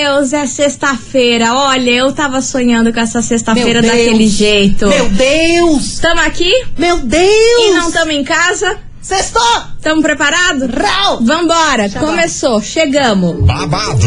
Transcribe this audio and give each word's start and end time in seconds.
Deus 0.00 0.32
é 0.32 0.46
sexta-feira. 0.46 1.52
Olha, 1.52 1.90
eu 1.90 2.10
tava 2.10 2.40
sonhando 2.40 2.90
com 2.90 2.98
essa 2.98 3.20
sexta-feira 3.20 3.82
daquele 3.82 4.26
jeito. 4.26 4.86
Meu 4.86 5.10
Deus! 5.10 5.98
Tamo 5.98 6.22
aqui 6.22 6.50
Meu 6.78 7.00
Deus! 7.00 7.22
e 7.22 7.70
não 7.74 7.92
tamo 7.92 8.10
em 8.10 8.24
casa? 8.24 8.78
Sextou! 9.10 9.42
Tamo 9.82 10.02
preparado? 10.02 10.70
Rau! 10.72 11.18
Vambora, 11.20 11.90
começou, 11.98 12.62
chegamos. 12.62 13.44
babado, 13.44 14.06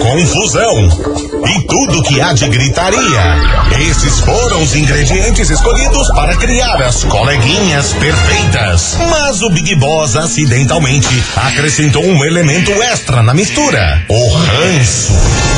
confusão 0.00 0.88
e 1.44 1.66
tudo 1.66 2.04
que 2.04 2.20
há 2.20 2.32
de 2.32 2.46
gritaria. 2.46 3.00
Esses 3.90 4.20
foram 4.20 4.62
os 4.62 4.76
ingredientes 4.76 5.50
escolhidos 5.50 6.08
para 6.12 6.36
criar 6.36 6.80
as 6.80 7.02
coleguinhas 7.02 7.92
perfeitas. 7.94 8.96
Mas 9.10 9.42
o 9.42 9.50
Big 9.50 9.74
Boss 9.74 10.14
acidentalmente 10.14 11.20
acrescentou 11.34 12.04
um 12.04 12.24
elemento 12.24 12.70
extra 12.80 13.24
na 13.24 13.34
mistura: 13.34 14.04
o 14.08 14.28
ranço. 14.36 15.57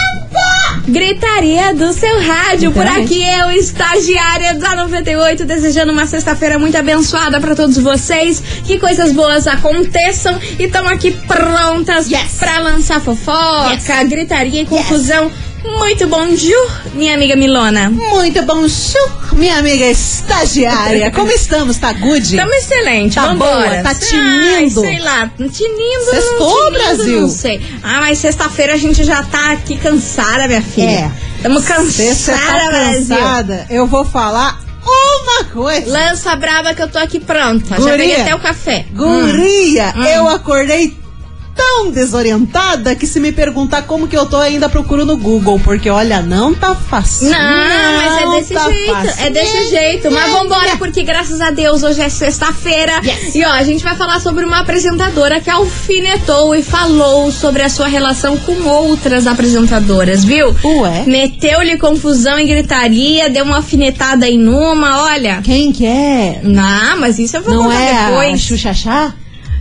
Gritaria 0.87 1.73
do 1.73 1.93
seu 1.93 2.19
rádio. 2.21 2.71
Por 2.71 2.85
aqui 2.85 3.23
eu, 3.23 3.51
estagiária 3.51 4.55
da 4.55 4.75
98, 4.75 5.45
desejando 5.45 5.91
uma 5.91 6.05
sexta-feira 6.05 6.57
muito 6.57 6.75
abençoada 6.75 7.39
para 7.39 7.55
todos 7.55 7.77
vocês. 7.77 8.41
Que 8.65 8.79
coisas 8.79 9.11
boas 9.11 9.47
aconteçam 9.47 10.39
e 10.59 10.63
estão 10.63 10.87
aqui 10.87 11.11
prontas 11.11 12.09
Yes. 12.09 12.33
para 12.39 12.59
lançar 12.59 12.99
fofoca, 12.99 14.03
gritaria 14.05 14.63
e 14.63 14.65
confusão. 14.65 15.31
Muito 15.63 16.07
bom, 16.07 16.35
Ju, 16.35 16.55
minha 16.93 17.13
amiga 17.13 17.35
Milona. 17.35 17.89
Muito 17.89 18.41
bom, 18.43 18.67
Chu, 18.67 18.97
minha 19.33 19.57
amiga 19.59 19.85
estagiária. 19.85 21.11
Como 21.13 21.31
estamos? 21.31 21.77
Tá 21.77 21.93
good? 21.93 22.35
Tamo 22.35 22.51
excelente, 22.53 23.15
Tá 23.15 23.27
vambora. 23.27 23.69
boa, 23.69 23.83
tá 23.83 23.89
Ai, 23.89 23.95
tinindo. 24.65 24.81
sei 24.81 24.99
lá, 24.99 25.29
tinindo. 25.37 26.05
Sextou, 26.09 26.65
tinindo, 26.65 26.71
Brasil. 26.83 27.21
Não 27.21 27.29
sei. 27.29 27.61
Ah, 27.83 27.99
mas 28.01 28.17
sexta-feira 28.17 28.73
a 28.73 28.77
gente 28.77 29.03
já 29.03 29.23
tá 29.23 29.51
aqui 29.51 29.77
cansada, 29.77 30.47
minha 30.47 30.61
filha. 30.61 30.89
É. 30.89 31.11
Tamo 31.43 31.59
Se 31.59 31.67
cansada, 31.67 32.37
tá 32.39 32.67
Brasil. 32.69 33.15
cansada, 33.17 33.65
eu 33.69 33.85
vou 33.85 34.03
falar 34.05 34.59
uma 34.83 35.43
coisa. 35.45 35.91
Lança 35.91 36.35
brava 36.35 36.73
que 36.73 36.81
eu 36.81 36.87
tô 36.87 36.97
aqui 36.97 37.19
pronta. 37.19 37.75
Já 37.75 37.77
Guria. 37.77 37.97
peguei 37.97 38.21
até 38.21 38.33
o 38.35 38.39
café. 38.39 38.85
Guria, 38.93 39.93
Hum. 39.95 40.03
eu 40.05 40.27
acordei 40.27 40.95
tão 41.55 41.91
desorientada 41.91 42.95
que 42.95 43.07
se 43.07 43.19
me 43.19 43.31
perguntar 43.31 43.83
como 43.83 44.07
que 44.07 44.17
eu 44.17 44.25
tô, 44.25 44.37
ainda 44.37 44.69
procuro 44.69 45.05
no 45.05 45.17
Google, 45.17 45.59
porque 45.59 45.89
olha, 45.89 46.21
não 46.21 46.53
tá 46.53 46.75
fácil. 46.75 47.29
Não, 47.29 47.37
mas 47.37 48.21
é 48.21 48.37
desse 48.37 48.53
tá 48.53 48.69
jeito. 48.69 48.91
fácil. 48.91 49.25
É 49.25 49.29
desse 49.29 49.69
jeito. 49.69 50.11
Mas 50.11 50.31
vambora, 50.31 50.71
né. 50.71 50.75
porque 50.77 51.03
graças 51.03 51.41
a 51.41 51.51
Deus 51.51 51.83
hoje 51.83 52.01
é 52.01 52.09
sexta-feira. 52.09 52.99
Yes. 53.03 53.35
E 53.35 53.43
ó, 53.45 53.51
a 53.51 53.63
gente 53.63 53.83
vai 53.83 53.95
falar 53.95 54.19
sobre 54.19 54.45
uma 54.45 54.59
apresentadora 54.59 55.39
que 55.39 55.49
alfinetou 55.49 56.55
e 56.55 56.63
falou 56.63 57.31
sobre 57.31 57.63
a 57.63 57.69
sua 57.69 57.87
relação 57.87 58.37
com 58.37 58.67
outras 58.67 59.27
apresentadoras, 59.27 60.23
viu? 60.23 60.55
Ué? 60.63 61.03
Meteu-lhe 61.05 61.77
confusão 61.77 62.39
e 62.39 62.45
gritaria, 62.45 63.29
deu 63.29 63.43
uma 63.43 63.57
alfinetada 63.57 64.27
em 64.27 64.37
numa, 64.37 65.03
olha. 65.03 65.41
Quem 65.43 65.71
que 65.71 65.85
é? 65.85 66.39
Não, 66.43 66.99
mas 66.99 67.19
isso 67.19 67.37
eu 67.37 67.41
vou 67.41 67.53
Não 67.53 67.63
contar 67.63 67.81
é 67.81 67.91
a 67.91 68.09
depois. 68.09 68.41
Xuxa 68.41 68.73
Chá? 68.73 69.13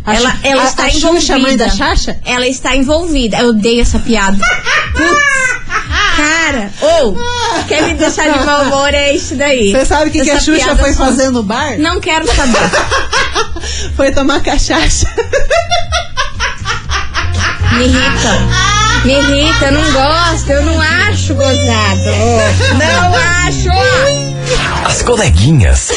Ela, 0.06 0.36
ela 0.42 0.62
a- 0.62 0.66
está 0.66 0.84
a 0.84 0.90
envolvida. 0.90 1.38
Mãe 1.38 1.56
da 1.56 1.68
Xaxa? 1.68 2.16
Ela 2.24 2.46
está 2.46 2.74
envolvida. 2.76 3.38
Eu 3.38 3.48
odeio 3.50 3.82
essa 3.82 3.98
piada. 3.98 4.38
Putz. 4.92 5.60
Cara, 6.16 6.70
ou, 6.80 7.16
quer 7.68 7.82
me 7.84 7.94
deixar 7.94 8.28
de 8.30 8.44
mau 8.44 8.62
humor 8.64 8.92
é 8.92 9.12
isso 9.12 9.36
daí. 9.36 9.70
Você 9.72 9.86
sabe 9.86 10.10
o 10.10 10.12
que, 10.12 10.22
que 10.22 10.30
a 10.30 10.40
Xuxa 10.40 10.76
foi 10.76 10.92
só- 10.92 11.04
fazer 11.06 11.30
no 11.30 11.42
bar? 11.42 11.78
Não 11.78 12.00
quero 12.00 12.26
saber. 12.34 12.58
Foi 13.96 14.10
tomar 14.12 14.40
cachaça. 14.42 15.06
Me 17.72 17.84
irrita. 17.84 19.04
Me 19.04 19.12
irrita, 19.18 19.66
eu 19.66 19.72
não 19.72 19.92
gosto, 19.92 20.50
eu 20.50 20.62
não 20.62 20.80
acho 20.80 21.34
gozado. 21.34 22.10
Não 22.78 23.14
acho. 23.14 23.68
As 24.86 25.02
coleguinhas. 25.02 25.90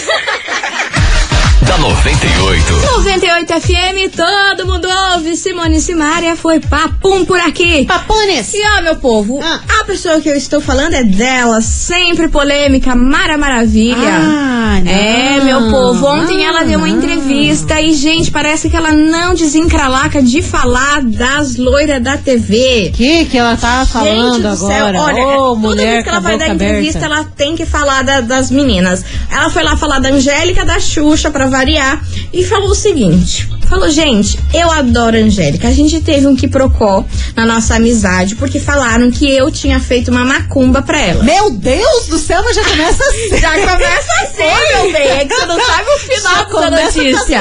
Da 1.66 1.78
98. 1.78 2.74
98 2.74 3.54
FM, 3.62 4.12
todo 4.16 4.66
mundo 4.68 4.88
ouve. 5.14 5.36
Simone 5.38 5.80
Simaria 5.80 6.36
foi 6.36 6.60
papum 6.60 7.24
por 7.26 7.40
aqui. 7.40 7.86
Papones! 7.86 8.54
E 8.54 8.62
ó, 8.78 8.82
meu 8.82 8.96
povo, 8.98 9.40
Ah. 9.42 9.60
a 9.82 9.84
pessoa 9.86 10.20
que 10.20 10.30
eu 10.30 10.36
estou 10.36 10.60
falando 10.62 10.94
é 10.94 11.04
dela, 11.04 11.62
sempre 11.62 12.28
polêmica, 12.28 12.96
Mara 12.96 13.38
Maravilha. 13.38 13.96
Ah, 13.98 14.80
não. 14.84 14.92
É, 14.92 15.40
meu 15.44 15.70
povo, 15.70 16.06
ontem 16.08 16.46
Ah, 16.46 16.50
ela 16.50 16.64
deu 16.64 16.80
uma 16.80 16.88
não. 16.88 16.98
entrevista 16.98 17.80
e, 17.82 17.94
gente, 17.94 18.32
parece 18.32 18.70
que 18.70 18.76
ela 18.76 18.92
não 18.92 19.34
desencralaca 19.34 20.22
de 20.22 20.42
falar 20.42 21.02
das 21.04 21.56
loiras 21.56 22.02
da 22.02 22.18
TV. 22.18 22.90
O 22.94 22.98
que 22.98 23.26
que 23.26 23.38
ela 23.38 23.56
tá 23.56 23.86
falando 23.86 24.36
Gente 24.36 24.48
do 24.48 24.56
céu, 24.58 24.88
agora? 24.88 25.02
olha, 25.02 25.24
Ô, 25.28 25.56
toda 25.56 25.60
mulher 25.60 25.92
vez 25.92 26.04
que 26.04 26.10
ela 26.10 26.20
vai 26.20 26.38
dar 26.38 26.50
entrevista, 26.50 27.00
aberta. 27.06 27.16
ela 27.16 27.24
tem 27.36 27.56
que 27.56 27.66
falar 27.66 28.04
da- 28.04 28.22
das 28.22 28.50
meninas. 28.52 29.04
Ela 29.32 29.50
foi 29.50 29.64
lá 29.64 29.76
falar 29.78 30.00
da 30.00 30.10
Angélica, 30.10 30.66
da 30.66 30.80
Xuxa, 30.80 31.30
pra 31.30 31.48
variar, 31.54 32.04
e 32.34 32.44
falou 32.44 32.72
o 32.72 32.76
seguinte. 32.76 33.48
Falou, 33.70 33.90
gente, 33.90 34.38
eu 34.54 34.70
adoro 34.70 35.16
a 35.16 35.20
Angélica. 35.20 35.68
A 35.68 35.72
gente 35.72 36.02
teve 36.02 36.28
um 36.28 36.36
quiprocó 36.36 37.06
na 37.36 37.46
nossa 37.46 37.76
amizade, 37.76 38.36
porque 38.36 38.60
falaram 38.60 39.10
que 39.10 39.30
eu 39.32 39.50
tinha 39.52 39.80
feito 39.80 40.12
uma 40.12 40.26
macumba 40.26 40.82
pra 40.82 41.00
ela. 41.00 41.24
Meu 41.24 41.50
Deus 41.52 42.08
do 42.08 42.18
céu, 42.20 42.44
mas 42.44 42.56
já 42.56 42.64
começa 42.64 43.02
assim. 43.08 43.38
Já 43.40 43.52
começa 43.54 44.12
assim, 44.24 44.76
meu 44.76 44.92
bem. 44.92 45.08
É 45.08 45.26
que 45.26 45.34
você 45.34 45.46
não 45.46 45.60
sabe 45.60 45.90
o 45.90 45.93
final 46.08 46.46
começa 46.46 47.02
notícia. 47.04 47.40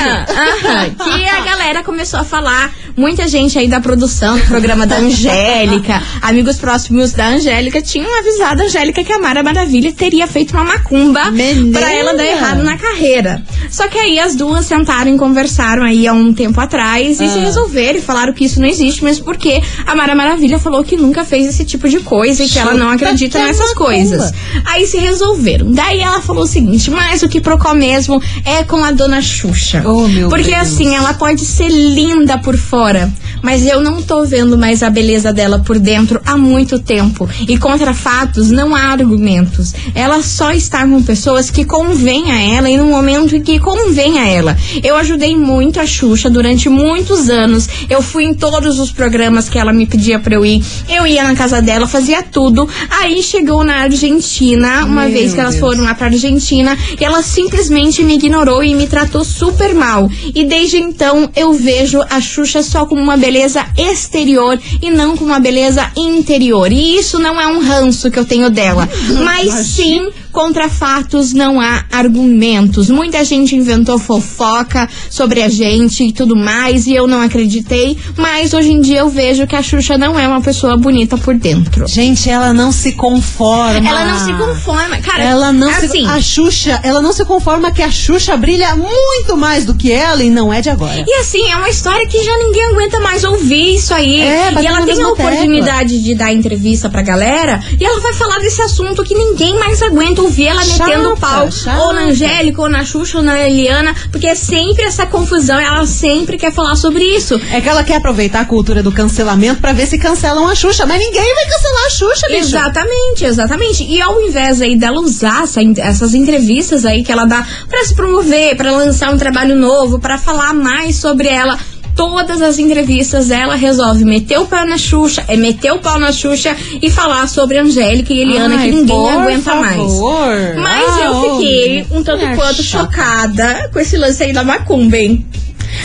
Aham, 0.00 0.26
aham. 0.30 0.90
Que 1.04 1.24
a 1.28 1.40
galera 1.40 1.82
começou 1.82 2.20
a 2.20 2.24
falar, 2.24 2.72
muita 2.96 3.26
gente 3.28 3.58
aí 3.58 3.68
da 3.68 3.80
produção 3.80 4.36
do 4.38 4.44
programa 4.46 4.86
da 4.86 4.96
Angélica, 4.96 6.02
amigos 6.22 6.56
próximos 6.56 7.12
da 7.12 7.28
Angélica, 7.28 7.80
tinham 7.82 8.12
avisado 8.18 8.62
a 8.62 8.64
Angélica 8.66 9.02
que 9.04 9.12
a 9.12 9.18
Mara 9.18 9.42
Maravilha 9.42 9.92
teria 9.92 10.26
feito 10.26 10.52
uma 10.52 10.64
macumba 10.64 11.30
Menina. 11.30 11.78
pra 11.78 11.92
ela 11.92 12.14
dar 12.14 12.24
errado 12.26 12.62
na 12.62 12.76
carreira. 12.76 13.42
Só 13.70 13.88
que 13.88 13.98
aí 13.98 14.18
as 14.18 14.34
duas 14.34 14.66
sentaram 14.66 15.14
e 15.14 15.18
conversaram 15.18 15.82
aí 15.82 16.06
há 16.06 16.12
um 16.12 16.32
tempo 16.32 16.60
atrás 16.60 17.20
e 17.20 17.28
se 17.28 17.38
Ah. 17.38 17.42
resolveram 17.42 17.98
e 17.98 18.02
falaram 18.02 18.32
que 18.32 18.44
isso 18.44 18.60
não 18.60 18.66
existe, 18.68 19.02
mas 19.04 19.18
porque 19.20 19.60
a 19.86 19.94
Mara 19.94 20.14
Maravilha 20.14 20.58
falou 20.58 20.82
que 20.84 20.96
nunca 20.96 21.24
fez 21.24 21.46
esse 21.46 21.64
tipo 21.64 21.88
de 21.88 22.00
coisa 22.00 22.42
e 22.44 22.48
que 22.48 22.58
ela 22.58 22.74
não 22.74 22.90
Chuta 22.92 23.04
acredita 23.06 23.38
é 23.38 23.46
nessas 23.46 23.68
macumba. 23.70 23.84
coisas. 23.86 24.32
Aí 24.66 24.86
se 24.86 24.98
resolveram. 24.98 25.70
Daí 25.72 26.00
ela 26.00 26.20
falou 26.20 26.44
o 26.44 26.46
seguinte: 26.46 26.90
mas 26.90 27.22
o 27.22 27.28
que 27.28 27.39
procó 27.40 27.74
mesmo 27.74 28.22
é 28.44 28.62
com 28.64 28.82
a 28.84 28.90
dona 28.90 29.20
Xuxa. 29.20 29.82
Oh, 29.84 30.06
meu 30.08 30.28
Porque 30.28 30.50
Deus. 30.50 30.62
assim, 30.62 30.94
ela 30.94 31.14
pode 31.14 31.44
ser 31.44 31.68
linda 31.68 32.38
por 32.38 32.56
fora, 32.56 33.10
mas 33.42 33.66
eu 33.66 33.80
não 33.80 34.02
tô 34.02 34.24
vendo 34.24 34.56
mais 34.58 34.82
a 34.82 34.90
beleza 34.90 35.32
dela 35.32 35.58
por 35.60 35.78
dentro 35.78 36.20
há 36.24 36.36
muito 36.36 36.78
tempo. 36.78 37.28
E 37.48 37.56
contra 37.58 37.94
fatos 37.94 38.50
não 38.50 38.74
há 38.74 38.82
argumentos. 38.92 39.72
Ela 39.94 40.22
só 40.22 40.52
está 40.52 40.86
com 40.86 41.02
pessoas 41.02 41.50
que 41.50 41.64
convém 41.64 42.30
a 42.30 42.40
ela 42.56 42.68
e 42.70 42.76
no 42.76 42.84
momento 42.86 43.34
em 43.36 43.42
que 43.42 43.58
convém 43.58 44.18
a 44.18 44.26
ela. 44.26 44.56
Eu 44.82 44.96
ajudei 44.96 45.36
muito 45.36 45.80
a 45.80 45.86
Xuxa 45.86 46.28
durante 46.30 46.68
muitos 46.68 47.28
anos. 47.30 47.68
Eu 47.88 48.02
fui 48.02 48.24
em 48.24 48.34
todos 48.34 48.78
os 48.78 48.90
programas 48.92 49.48
que 49.48 49.58
ela 49.58 49.72
me 49.72 49.86
pedia 49.86 50.18
pra 50.18 50.34
eu 50.34 50.44
ir. 50.44 50.62
Eu 50.88 51.06
ia 51.06 51.22
na 51.24 51.34
casa 51.34 51.60
dela, 51.62 51.86
fazia 51.86 52.22
tudo. 52.22 52.68
Aí 53.00 53.22
chegou 53.22 53.64
na 53.64 53.76
Argentina, 53.76 54.84
uma 54.84 55.02
Meu 55.04 55.12
vez 55.12 55.32
que 55.34 55.40
elas 55.40 55.54
Deus. 55.54 55.60
foram 55.66 55.84
lá 55.84 55.94
pra 55.94 56.06
Argentina, 56.06 56.76
e 57.00 57.04
ela 57.04 57.22
simplesmente 57.30 58.02
me 58.02 58.14
ignorou 58.14 58.62
e 58.62 58.74
me 58.74 58.86
tratou 58.86 59.24
super 59.24 59.74
mal. 59.74 60.10
E 60.34 60.44
desde 60.44 60.78
então 60.78 61.30
eu 61.36 61.52
vejo 61.52 62.02
a 62.02 62.20
Xuxa 62.20 62.62
só 62.62 62.84
como 62.84 63.00
uma 63.00 63.16
beleza 63.16 63.64
exterior 63.78 64.58
e 64.82 64.90
não 64.90 65.16
como 65.16 65.30
uma 65.30 65.40
beleza 65.40 65.90
interior. 65.96 66.72
E 66.72 66.96
isso 66.96 67.18
não 67.18 67.40
é 67.40 67.46
um 67.46 67.60
ranço 67.60 68.10
que 68.10 68.18
eu 68.18 68.24
tenho 68.24 68.50
dela, 68.50 68.88
mas 69.24 69.66
sim 69.66 70.10
contra 70.32 70.68
fatos 70.68 71.32
não 71.32 71.60
há 71.60 71.84
argumentos. 71.90 72.88
Muita 72.90 73.24
gente 73.24 73.54
inventou 73.56 73.98
fofoca 73.98 74.88
sobre 75.08 75.42
a 75.42 75.48
gente 75.48 76.04
e 76.04 76.12
tudo 76.12 76.36
mais, 76.36 76.86
e 76.86 76.94
eu 76.94 77.06
não 77.06 77.20
acreditei, 77.20 77.96
mas 78.16 78.54
hoje 78.54 78.72
em 78.72 78.80
dia 78.80 79.00
eu 79.00 79.08
vejo 79.08 79.46
que 79.46 79.56
a 79.56 79.62
Xuxa 79.62 79.98
não 79.98 80.18
é 80.18 80.26
uma 80.26 80.40
pessoa 80.40 80.76
bonita 80.76 81.16
por 81.16 81.34
dentro. 81.34 81.86
Gente, 81.88 82.28
ela 82.28 82.52
não 82.52 82.72
se 82.72 82.92
conforma. 82.92 83.88
Ela 83.88 84.04
não 84.04 84.18
se 84.24 84.32
conforma, 84.32 84.98
cara. 84.98 85.22
Ela 85.22 85.52
não 85.52 85.70
assim, 85.70 85.88
se 85.88 86.06
A 86.06 86.20
Xuxa, 86.20 86.80
ela 86.82 87.02
não 87.02 87.12
se 87.12 87.24
conforma 87.24 87.72
que 87.72 87.82
a 87.82 87.90
Xuxa 87.90 88.36
brilha 88.36 88.76
muito 88.76 89.36
mais 89.36 89.64
do 89.64 89.74
que 89.74 89.92
ela 89.92 90.22
e 90.22 90.30
não 90.30 90.52
é 90.52 90.60
de 90.60 90.70
agora. 90.70 91.04
E 91.06 91.14
assim, 91.14 91.50
é 91.50 91.56
uma 91.56 91.68
história 91.68 92.06
que 92.06 92.22
já 92.22 92.36
ninguém 92.38 92.64
aguenta 92.66 93.00
mais 93.00 93.24
ouvir 93.24 93.74
isso 93.74 93.92
aí. 93.92 94.20
É, 94.20 94.52
e 94.60 94.66
ela 94.66 94.82
tem 94.82 95.00
a 95.02 95.08
oportunidade 95.08 96.02
de 96.02 96.14
dar 96.14 96.32
entrevista 96.32 96.88
pra 96.88 97.02
galera 97.02 97.60
e 97.78 97.84
ela 97.84 98.00
vai 98.00 98.12
falar 98.14 98.38
desse 98.38 98.60
assunto 98.62 99.02
que 99.02 99.14
ninguém 99.14 99.58
mais 99.58 99.82
aguenta 99.82 100.19
tu 100.24 100.28
vê 100.28 100.44
ela 100.44 100.62
Chata, 100.62 100.86
metendo 100.86 101.16
pau 101.16 101.50
chata. 101.50 101.82
ou 101.82 101.92
na 101.92 102.02
Angélica, 102.02 102.62
ou 102.62 102.68
na 102.68 102.84
Xuxa, 102.84 103.18
ou 103.18 103.24
na 103.24 103.38
Eliana, 103.40 103.94
porque 104.10 104.26
é 104.26 104.34
sempre 104.34 104.84
essa 104.84 105.06
confusão, 105.06 105.58
ela 105.58 105.86
sempre 105.86 106.36
quer 106.36 106.52
falar 106.52 106.76
sobre 106.76 107.04
isso. 107.04 107.40
É 107.52 107.60
que 107.60 107.68
ela 107.68 107.84
quer 107.84 107.96
aproveitar 107.96 108.40
a 108.40 108.44
cultura 108.44 108.82
do 108.82 108.92
cancelamento 108.92 109.60
pra 109.60 109.72
ver 109.72 109.86
se 109.86 109.98
cancelam 109.98 110.46
a 110.48 110.54
Xuxa, 110.54 110.86
mas 110.86 110.98
ninguém 110.98 111.34
vai 111.34 111.44
cancelar 111.46 111.86
a 111.86 111.90
Xuxa, 111.90 112.26
bicho. 112.28 112.40
Exatamente, 112.40 113.24
exatamente. 113.24 113.84
E 113.84 114.00
ao 114.00 114.20
invés 114.22 114.60
aí 114.60 114.76
dela 114.76 115.00
usar 115.00 115.44
essa 115.44 115.60
essas 115.78 116.14
entrevistas 116.14 116.84
aí 116.84 117.02
que 117.02 117.12
ela 117.12 117.24
dá 117.24 117.46
pra 117.68 117.84
se 117.84 117.94
promover, 117.94 118.56
pra 118.56 118.70
lançar 118.72 119.12
um 119.12 119.18
trabalho 119.18 119.56
novo, 119.56 119.98
pra 119.98 120.18
falar 120.18 120.54
mais 120.54 120.96
sobre 120.96 121.28
ela. 121.28 121.58
Todas 122.00 122.40
as 122.40 122.58
entrevistas 122.58 123.30
ela 123.30 123.54
resolve 123.54 124.06
meter 124.06 124.38
o 124.38 124.46
pau 124.46 124.64
na 124.64 124.78
Xuxa, 124.78 125.22
é 125.28 125.36
meter 125.36 125.70
o 125.70 125.80
pau 125.80 125.98
na 126.00 126.10
Xuxa 126.10 126.56
e 126.80 126.88
falar 126.90 127.28
sobre 127.28 127.58
Angélica 127.58 128.10
e 128.10 128.22
Eliana 128.22 128.56
Ai, 128.56 128.70
que 128.70 128.74
ninguém 128.74 129.10
aguenta 129.10 129.54
mais. 129.56 129.76
favor. 129.76 130.54
Mas 130.56 130.88
Ah, 130.98 131.04
eu 131.04 131.32
fiquei 131.36 131.86
um 131.90 132.02
tanto 132.02 132.24
quanto 132.36 132.62
chata. 132.62 132.84
chocada 132.86 133.68
com 133.70 133.78
esse 133.78 133.98
lance 133.98 134.22
aí 134.22 134.32
da 134.32 134.42
Macumba, 134.42 134.96
hein? 134.96 135.26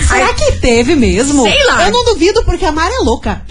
Será 0.07 0.27
Ai, 0.27 0.33
que 0.35 0.53
teve 0.53 0.95
mesmo? 0.95 1.44
Sei 1.44 1.65
lá. 1.65 1.85
Eu 1.85 1.91
não 1.91 2.06
duvido 2.06 2.45
porque 2.45 2.63
a 2.63 2.71
Mara 2.71 2.94
é 2.95 3.00
louca. 3.00 3.41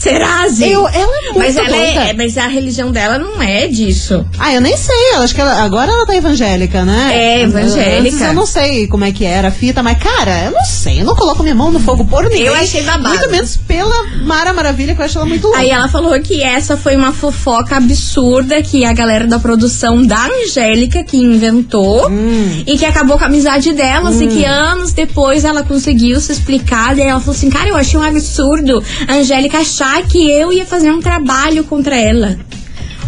Será? 0.00 0.46
Eu, 0.62 0.88
ela 0.88 1.18
é 1.18 1.22
muito 1.24 1.38
mas, 1.38 1.56
ela 1.56 1.68
doida. 1.68 1.82
é, 1.84 2.12
mas 2.14 2.38
a 2.38 2.46
religião 2.48 2.90
dela 2.90 3.18
não 3.18 3.40
é 3.42 3.66
disso. 3.68 4.24
Ah, 4.38 4.52
eu 4.54 4.60
nem 4.60 4.74
sei. 4.76 4.96
Eu 5.14 5.20
acho 5.22 5.34
que 5.34 5.40
ela- 5.42 5.62
agora 5.62 5.92
ela 5.92 6.06
tá 6.06 6.16
evangélica, 6.16 6.84
né? 6.86 7.10
É, 7.12 7.42
evangélica. 7.42 8.00
Antes 8.16 8.20
eu 8.22 8.32
não 8.32 8.46
sei 8.46 8.86
como 8.88 9.04
é 9.04 9.12
que 9.12 9.26
era 9.26 9.48
a 9.48 9.50
fita, 9.50 9.82
mas, 9.82 9.98
cara, 9.98 10.44
eu 10.46 10.52
não 10.52 10.64
sei. 10.64 11.02
Eu 11.02 11.04
não 11.04 11.14
coloco 11.14 11.42
minha 11.42 11.54
mão 11.54 11.70
no 11.70 11.78
fogo 11.78 12.04
por 12.06 12.22
ninguém. 12.24 12.46
Eu 12.46 12.54
achei 12.54 12.82
babado. 12.82 13.10
Muito 13.10 13.30
menos 13.30 13.56
pela 13.58 13.94
Mara 14.24 14.54
Maravilha, 14.54 14.94
que 14.94 15.02
eu 15.02 15.04
acho 15.04 15.18
ela 15.18 15.26
muito 15.26 15.44
louca. 15.44 15.58
Aí 15.60 15.68
ela 15.70 15.86
falou 15.88 16.18
que 16.20 16.42
essa 16.42 16.78
foi 16.78 16.96
uma 16.96 17.12
fofoca 17.12 17.76
absurda 17.76 18.62
que 18.62 18.86
a 18.86 18.94
galera 18.94 19.26
da 19.26 19.38
produção 19.38 20.04
da 20.04 20.26
Angélica 20.44 21.04
que 21.04 21.18
inventou 21.18 22.08
Hum. 22.10 22.62
e 22.66 22.78
que 22.78 22.86
acabou 22.86 23.18
com 23.18 23.24
a 23.24 23.26
amizade 23.26 23.72
delas 23.74 24.20
e 24.20 24.26
que 24.26 24.44
anos 24.46 24.92
depois 24.94 25.44
ela 25.44 25.62
conseguiu 25.62 26.18
se 26.20 26.32
explicar. 26.32 26.94
Daí 26.96 27.06
ela 27.06 27.20
falou 27.20 27.34
assim: 27.36 27.50
Cara, 27.50 27.68
eu 27.68 27.76
achei 27.76 28.00
um 28.00 28.02
absurdo 28.02 28.82
a 29.06 29.14
Angélica 29.14 29.58
achar 29.58 29.89
que 30.08 30.30
eu 30.30 30.52
ia 30.52 30.66
fazer 30.66 30.90
um 30.90 31.00
trabalho 31.00 31.64
contra 31.64 31.96
ela. 31.96 32.38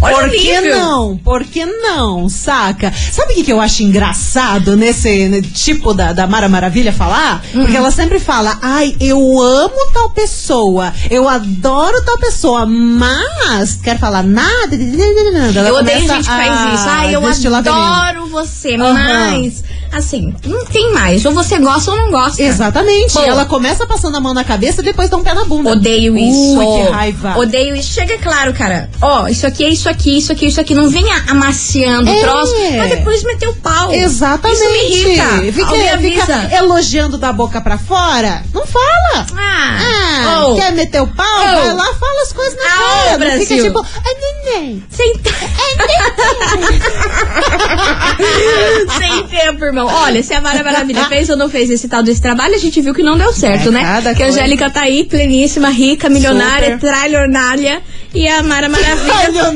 Olha 0.02 0.16
Por 0.16 0.30
que 0.30 0.60
nível. 0.60 0.76
não? 0.76 1.16
Por 1.16 1.44
que 1.44 1.64
não? 1.64 2.28
Saca? 2.28 2.92
Sabe 3.12 3.32
o 3.32 3.36
que, 3.36 3.44
que 3.44 3.52
eu 3.52 3.60
acho 3.60 3.84
engraçado 3.84 4.76
nesse 4.76 5.28
né, 5.28 5.40
tipo 5.40 5.94
da, 5.94 6.12
da 6.12 6.26
Mara 6.26 6.48
Maravilha 6.48 6.92
falar? 6.92 7.40
Hum. 7.54 7.60
Porque 7.60 7.76
ela 7.76 7.92
sempre 7.92 8.18
fala, 8.18 8.58
ai, 8.60 8.96
eu 8.98 9.16
amo 9.40 9.92
tal 9.94 10.10
pessoa, 10.10 10.92
eu 11.08 11.28
adoro 11.28 12.02
tal 12.04 12.18
pessoa, 12.18 12.66
mas 12.66 13.76
quer 13.76 13.96
falar 13.96 14.24
nada. 14.24 14.74
Ela 14.74 15.68
Eu 15.68 15.76
odeio 15.76 16.00
começa 16.00 16.14
gente 16.16 16.24
que 16.24 16.30
a 16.30 16.36
faz 16.36 16.74
isso. 16.74 16.88
Ai, 16.88 17.14
eu 17.14 17.54
adoro 17.54 18.26
você, 18.26 18.74
Aham. 18.74 18.92
mas 18.94 19.62
assim, 19.92 20.34
não 20.44 20.64
tem 20.66 20.92
mais. 20.92 21.24
Ou 21.24 21.32
você 21.32 21.58
gosta 21.58 21.90
ou 21.90 21.96
não 21.96 22.10
gosta. 22.10 22.42
Exatamente. 22.42 23.14
Bom. 23.14 23.22
ela 23.22 23.44
começa 23.44 23.86
passando 23.86 24.16
a 24.16 24.20
mão 24.20 24.34
na 24.34 24.44
cabeça 24.44 24.80
e 24.80 24.84
depois 24.84 25.10
dá 25.10 25.16
um 25.16 25.22
pé 25.22 25.34
na 25.34 25.44
bunda. 25.44 25.70
Odeio 25.72 26.16
isso. 26.16 26.58
Ui, 26.58 26.66
que 26.84 26.90
raiva. 26.90 27.38
Odeio 27.38 27.76
isso. 27.76 27.92
Chega 27.92 28.18
claro, 28.18 28.52
cara. 28.54 28.88
Ó, 29.00 29.26
isso 29.28 29.46
aqui 29.46 29.64
é 29.64 29.68
isso 29.68 29.88
aqui, 29.88 30.18
isso 30.18 30.32
aqui, 30.32 30.46
isso 30.46 30.60
aqui. 30.60 30.74
Não 30.74 30.88
venha 30.88 31.22
amaciando 31.28 32.10
o 32.10 32.14
É. 32.14 32.20
troço 32.20 32.54
pra 32.74 32.86
depois 32.86 33.22
meter 33.24 33.48
o 33.48 33.54
pau. 33.56 33.92
Exatamente. 33.92 34.60
Isso 34.60 34.70
me 34.70 34.90
irrita. 34.90 35.52
Fica, 35.52 35.70
Alguém 35.70 35.90
avisa. 35.90 36.20
fica 36.40 36.56
elogiando 36.56 37.18
da 37.18 37.32
boca 37.32 37.60
pra 37.60 37.78
fora. 37.78 38.42
Não 38.52 38.64
fala. 38.66 39.26
Ah, 39.36 39.78
Ah, 40.24 40.46
oh, 40.46 40.54
quer 40.56 40.72
meter 40.72 41.02
o 41.02 41.06
pau? 41.06 41.26
Oh. 41.26 41.62
Vai 41.62 41.74
lá, 41.74 41.94
fala 41.94 42.22
as 42.22 42.32
coisas 42.32 42.56
na 42.56 42.62
Ah, 42.64 42.68
cara. 42.68 43.06
ô, 43.06 43.10
Não 43.12 43.18
Brasil. 43.18 43.46
fica 43.46 43.62
tipo, 43.62 43.86
ai, 44.04 44.14
neném. 44.54 44.84
sem 44.90 45.12
tempo. 45.18 45.38
sem 48.98 49.26
tempo, 49.26 49.64
irmão. 49.64 49.81
Olha, 49.86 50.22
se 50.22 50.34
a 50.34 50.40
Mara 50.40 50.62
Maravilha 50.62 51.04
fez 51.06 51.28
ou 51.30 51.36
não 51.36 51.48
fez 51.48 51.70
esse 51.70 51.88
tal 51.88 52.02
desse 52.02 52.20
trabalho, 52.20 52.54
a 52.54 52.58
gente 52.58 52.80
viu 52.80 52.94
que 52.94 53.02
não 53.02 53.16
deu 53.16 53.32
certo, 53.32 53.68
É, 53.68 53.70
né? 53.72 54.14
Que 54.16 54.22
a. 54.22 54.26
Angélica 54.26 54.70
tá 54.70 54.82
aí, 54.82 55.04
pleníssima, 55.04 55.68
rica, 55.70 56.08
milionária, 56.08 56.74
Super. 56.74 56.92
trilionária. 56.92 57.82
E 58.14 58.28
a 58.28 58.42
Mara 58.42 58.68
Maravilha 58.68 59.52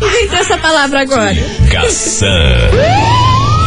inventou 0.00 0.38
essa 0.38 0.56
palavra 0.58 1.00
agora. 1.00 1.36
Caçã. 1.70 2.26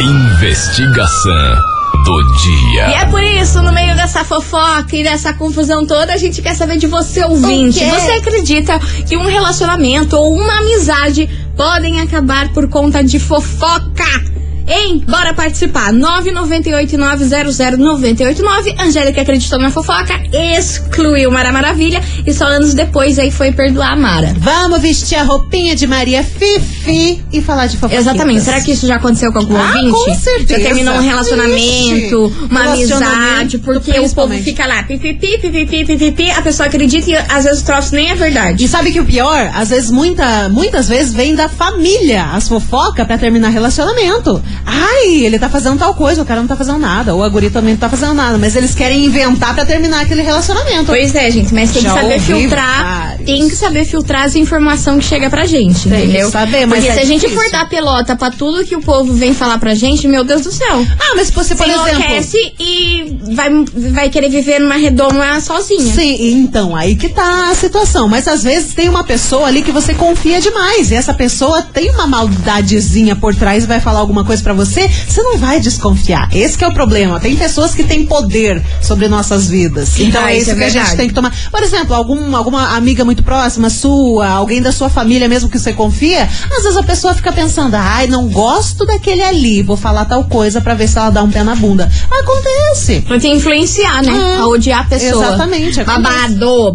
Investigação 0.00 1.56
do 2.04 2.22
dia. 2.42 2.88
E 2.88 2.94
é 2.94 3.06
por 3.06 3.22
isso, 3.22 3.62
no 3.62 3.72
meio 3.72 3.94
dessa 3.94 4.24
fofoca 4.24 4.96
e 4.96 5.02
dessa 5.04 5.32
confusão 5.34 5.86
toda, 5.86 6.12
a 6.12 6.16
gente 6.16 6.42
quer 6.42 6.54
saber 6.54 6.76
de 6.76 6.86
você, 6.86 7.22
ouvinte. 7.24 7.78
Você 7.84 8.10
acredita 8.12 8.78
que 9.08 9.16
um 9.16 9.26
relacionamento 9.26 10.16
ou 10.16 10.34
uma 10.34 10.58
amizade 10.58 11.28
podem 11.56 12.00
acabar 12.00 12.52
por 12.52 12.68
conta 12.68 13.04
de 13.04 13.18
fofoca? 13.18 14.31
Hein? 14.66 15.02
Bora 15.08 15.32
participar. 15.34 15.92
998-900-989. 15.92 18.80
Angélica 18.80 19.20
acreditou 19.22 19.58
na 19.58 19.70
fofoca, 19.70 20.20
excluiu 20.56 21.30
Mara 21.30 21.52
Maravilha 21.52 22.00
e 22.26 22.32
só 22.32 22.44
anos 22.46 22.72
depois 22.74 23.18
aí 23.18 23.30
foi 23.30 23.52
perdoar 23.52 23.92
a 23.92 23.96
Mara. 23.96 24.34
Vamos 24.38 24.80
vestir 24.80 25.16
a 25.16 25.22
roupinha 25.24 25.74
de 25.74 25.86
Maria 25.86 26.22
Fifi 26.22 27.22
e 27.32 27.40
falar 27.40 27.66
de 27.66 27.76
fofoquinhas. 27.76 28.06
Exatamente. 28.06 28.40
Será 28.42 28.60
que 28.60 28.70
isso 28.72 28.86
já 28.86 28.96
aconteceu 28.96 29.32
com 29.32 29.38
algum 29.40 29.56
Ah, 29.56 29.72
ouvinte? 29.76 29.90
com 29.90 30.14
certeza. 30.14 30.60
Já 30.60 30.66
terminou 30.66 30.94
um 30.94 31.00
relacionamento, 31.00 32.26
Ixi, 32.26 32.44
uma 32.50 32.62
relacionamento, 32.62 33.20
amizade, 33.22 33.58
porque 33.58 33.98
o 34.00 34.08
povo 34.10 34.34
fica 34.34 34.66
lá, 34.66 34.82
pipipi, 34.84 35.38
pipipi, 35.38 35.84
pipipi, 35.84 36.30
a 36.30 36.42
pessoa 36.42 36.66
acredita 36.68 37.10
e 37.10 37.16
às 37.16 37.44
vezes 37.44 37.62
o 37.62 37.64
troço 37.64 37.94
nem 37.94 38.10
é 38.10 38.14
verdade. 38.14 38.64
E 38.64 38.68
sabe 38.68 38.92
que 38.92 39.00
o 39.00 39.04
pior? 39.04 39.50
Às 39.54 39.70
vezes, 39.70 39.90
muita, 39.90 40.48
muitas 40.48 40.88
vezes, 40.88 41.12
vem 41.12 41.34
da 41.34 41.48
família 41.48 42.26
as 42.32 42.48
fofocas 42.48 43.06
pra 43.06 43.18
terminar 43.18 43.48
relacionamento. 43.50 44.40
Ai, 44.64 45.24
ele 45.24 45.38
tá 45.38 45.48
fazendo 45.48 45.78
tal 45.78 45.94
coisa, 45.94 46.22
o 46.22 46.24
cara 46.24 46.40
não 46.40 46.46
tá 46.48 46.56
fazendo 46.56 46.78
nada. 46.78 47.14
Ou 47.14 47.22
a 47.22 47.28
guria 47.28 47.50
também 47.50 47.74
não 47.74 47.78
tá 47.80 47.88
fazendo 47.88 48.14
nada. 48.14 48.38
Mas 48.38 48.54
eles 48.56 48.74
querem 48.74 49.04
inventar 49.04 49.54
pra 49.54 49.64
terminar 49.64 50.02
aquele 50.02 50.22
relacionamento. 50.22 50.86
Pois 50.86 51.14
é, 51.14 51.30
gente, 51.30 51.52
mas 51.52 51.70
tem 51.72 51.82
que 51.82 51.88
Já 51.88 51.94
saber 51.94 52.14
ouvi 52.14 52.20
filtrar. 52.26 52.84
vários. 52.84 53.26
Tem 53.26 53.48
que 53.48 53.56
saber 53.56 53.84
filtrar 53.84 54.24
as 54.24 54.34
informações 54.36 54.98
que 54.98 55.04
chega 55.04 55.28
pra 55.30 55.44
gente, 55.46 55.88
Tem 55.88 56.00
que 56.00 56.04
entendeu? 56.06 56.30
saber, 56.30 56.66
mas 56.66 56.78
Porque 56.80 56.90
é 56.90 56.94
se 56.94 57.00
a 57.00 57.04
gente 57.04 57.20
difícil. 57.22 57.42
for 57.42 57.50
dar 57.50 57.68
pelota 57.68 58.16
pra 58.16 58.30
tudo 58.30 58.64
que 58.64 58.74
o 58.76 58.80
povo 58.80 59.12
vem 59.12 59.32
falar 59.34 59.58
pra 59.58 59.74
gente, 59.74 60.06
meu 60.08 60.24
Deus 60.24 60.42
do 60.42 60.52
céu. 60.52 60.86
Ah, 61.00 61.14
mas 61.16 61.30
você, 61.30 61.54
por 61.54 61.66
Você 61.66 61.72
exemplo... 61.72 61.88
enlouquece 61.90 62.54
e 62.58 63.16
vai, 63.34 63.48
vai 63.92 64.10
querer 64.10 64.28
viver 64.28 64.58
numa 64.60 64.76
redoma 64.76 65.40
sozinha. 65.40 65.92
Sim, 65.94 66.32
então, 66.42 66.74
aí 66.74 66.94
que 66.96 67.08
tá 67.08 67.50
a 67.50 67.54
situação. 67.54 68.08
Mas 68.08 68.26
às 68.28 68.42
vezes 68.42 68.74
tem 68.74 68.88
uma 68.88 69.04
pessoa 69.04 69.46
ali 69.48 69.62
que 69.62 69.72
você 69.72 69.94
confia 69.94 70.40
demais. 70.40 70.90
E 70.90 70.94
essa 70.94 71.14
pessoa 71.14 71.62
tem 71.62 71.90
uma 71.90 72.06
maldadezinha 72.06 73.14
por 73.16 73.34
trás 73.34 73.64
e 73.64 73.66
vai 73.66 73.80
falar 73.80 74.00
alguma 74.00 74.24
coisa 74.24 74.41
pra 74.42 74.52
você, 74.52 74.88
você 74.88 75.22
não 75.22 75.38
vai 75.38 75.60
desconfiar. 75.60 76.28
Esse 76.34 76.56
que 76.58 76.64
é 76.64 76.68
o 76.68 76.72
problema. 76.74 77.20
Tem 77.20 77.36
pessoas 77.36 77.74
que 77.74 77.84
têm 77.84 78.04
poder 78.06 78.62
sobre 78.80 79.08
nossas 79.08 79.48
vidas. 79.48 79.98
Então 79.98 80.22
Ah, 80.24 80.32
é 80.32 80.38
isso 80.38 80.50
é 80.50 80.54
que 80.54 80.62
a 80.62 80.68
gente 80.68 80.74
verdade. 80.74 80.96
tem 80.96 81.08
que 81.08 81.14
tomar. 81.14 81.32
Por 81.50 81.62
exemplo, 81.62 81.94
algum, 81.94 82.34
alguma 82.36 82.76
amiga 82.76 83.04
muito 83.04 83.22
próxima 83.22 83.70
sua, 83.70 84.28
alguém 84.28 84.60
da 84.60 84.72
sua 84.72 84.88
família 84.88 85.28
mesmo 85.28 85.48
que 85.48 85.58
você 85.58 85.72
confia, 85.72 86.24
às 86.56 86.62
vezes 86.62 86.76
a 86.76 86.82
pessoa 86.82 87.14
fica 87.14 87.32
pensando, 87.32 87.74
ai, 87.74 88.06
não 88.06 88.28
gosto 88.28 88.84
daquele 88.86 89.22
ali, 89.22 89.62
vou 89.62 89.76
falar 89.76 90.04
tal 90.04 90.24
coisa 90.24 90.60
pra 90.60 90.74
ver 90.74 90.88
se 90.88 90.98
ela 90.98 91.10
dá 91.10 91.22
um 91.22 91.30
pé 91.30 91.42
na 91.42 91.54
bunda. 91.54 91.90
Acontece. 92.10 93.00
Pra 93.02 93.18
te 93.18 93.28
influenciar, 93.28 94.02
né? 94.02 94.12
Hum, 94.12 94.42
a 94.42 94.46
odiar 94.48 94.80
a 94.80 94.84
pessoa. 94.84 95.24
exatamente, 95.26 95.80
acontece. 95.80 96.02
Babado, 96.34 96.72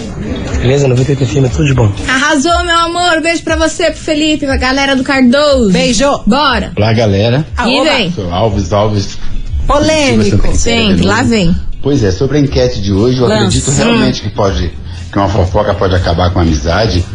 Beleza? 0.60 0.88
98 0.88 1.26
FM, 1.26 1.52
tudo 1.52 1.66
de 1.66 1.74
bom. 1.74 1.92
Arrasou, 2.08 2.64
meu 2.66 2.76
amor. 2.78 3.22
Beijo 3.22 3.44
pra 3.44 3.56
você, 3.56 3.86
pro 3.92 4.00
Felipe, 4.02 4.46
pra 4.46 4.58
galera 4.58 4.96
do 4.96 5.04
Cardoso. 5.04 5.72
Beijo. 5.72 6.06
Bora. 6.26 6.72
Olá, 6.76 6.94
galera. 6.94 7.46
E 7.66 7.84
vem. 7.84 8.14
Alves 8.32 8.74
Alves. 8.74 9.18
Polêmico. 9.66 10.50
Sim, 10.56 10.96
lá 11.04 11.22
vem. 11.24 11.56
Pois 11.82 12.04
é, 12.04 12.12
sobre 12.12 12.38
a 12.38 12.42
enquete 12.42 12.82
de 12.82 12.92
hoje, 12.92 13.20
eu 13.20 13.28
Lança. 13.28 13.44
acredito 13.44 13.72
realmente 13.72 14.22
que 14.22 14.30
pode, 14.30 14.72
que 15.12 15.18
uma 15.18 15.30
fofoca 15.30 15.74
pode 15.74 15.96
acabar 15.96 16.32
com 16.32 16.40
a 16.40 16.42
amizade. 16.42 17.06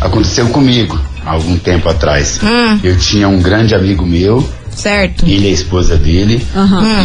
Aconteceu 0.00 0.46
comigo 0.48 1.00
há 1.24 1.32
algum 1.32 1.56
tempo 1.58 1.88
atrás. 1.88 2.38
Hum. 2.42 2.78
Eu 2.82 2.96
tinha 2.98 3.28
um 3.28 3.40
grande 3.40 3.74
amigo 3.74 4.04
meu, 4.06 4.46
Certo. 4.70 5.24
ele 5.26 5.46
e 5.46 5.50
a 5.50 5.52
esposa 5.52 5.96
dele, 5.96 6.44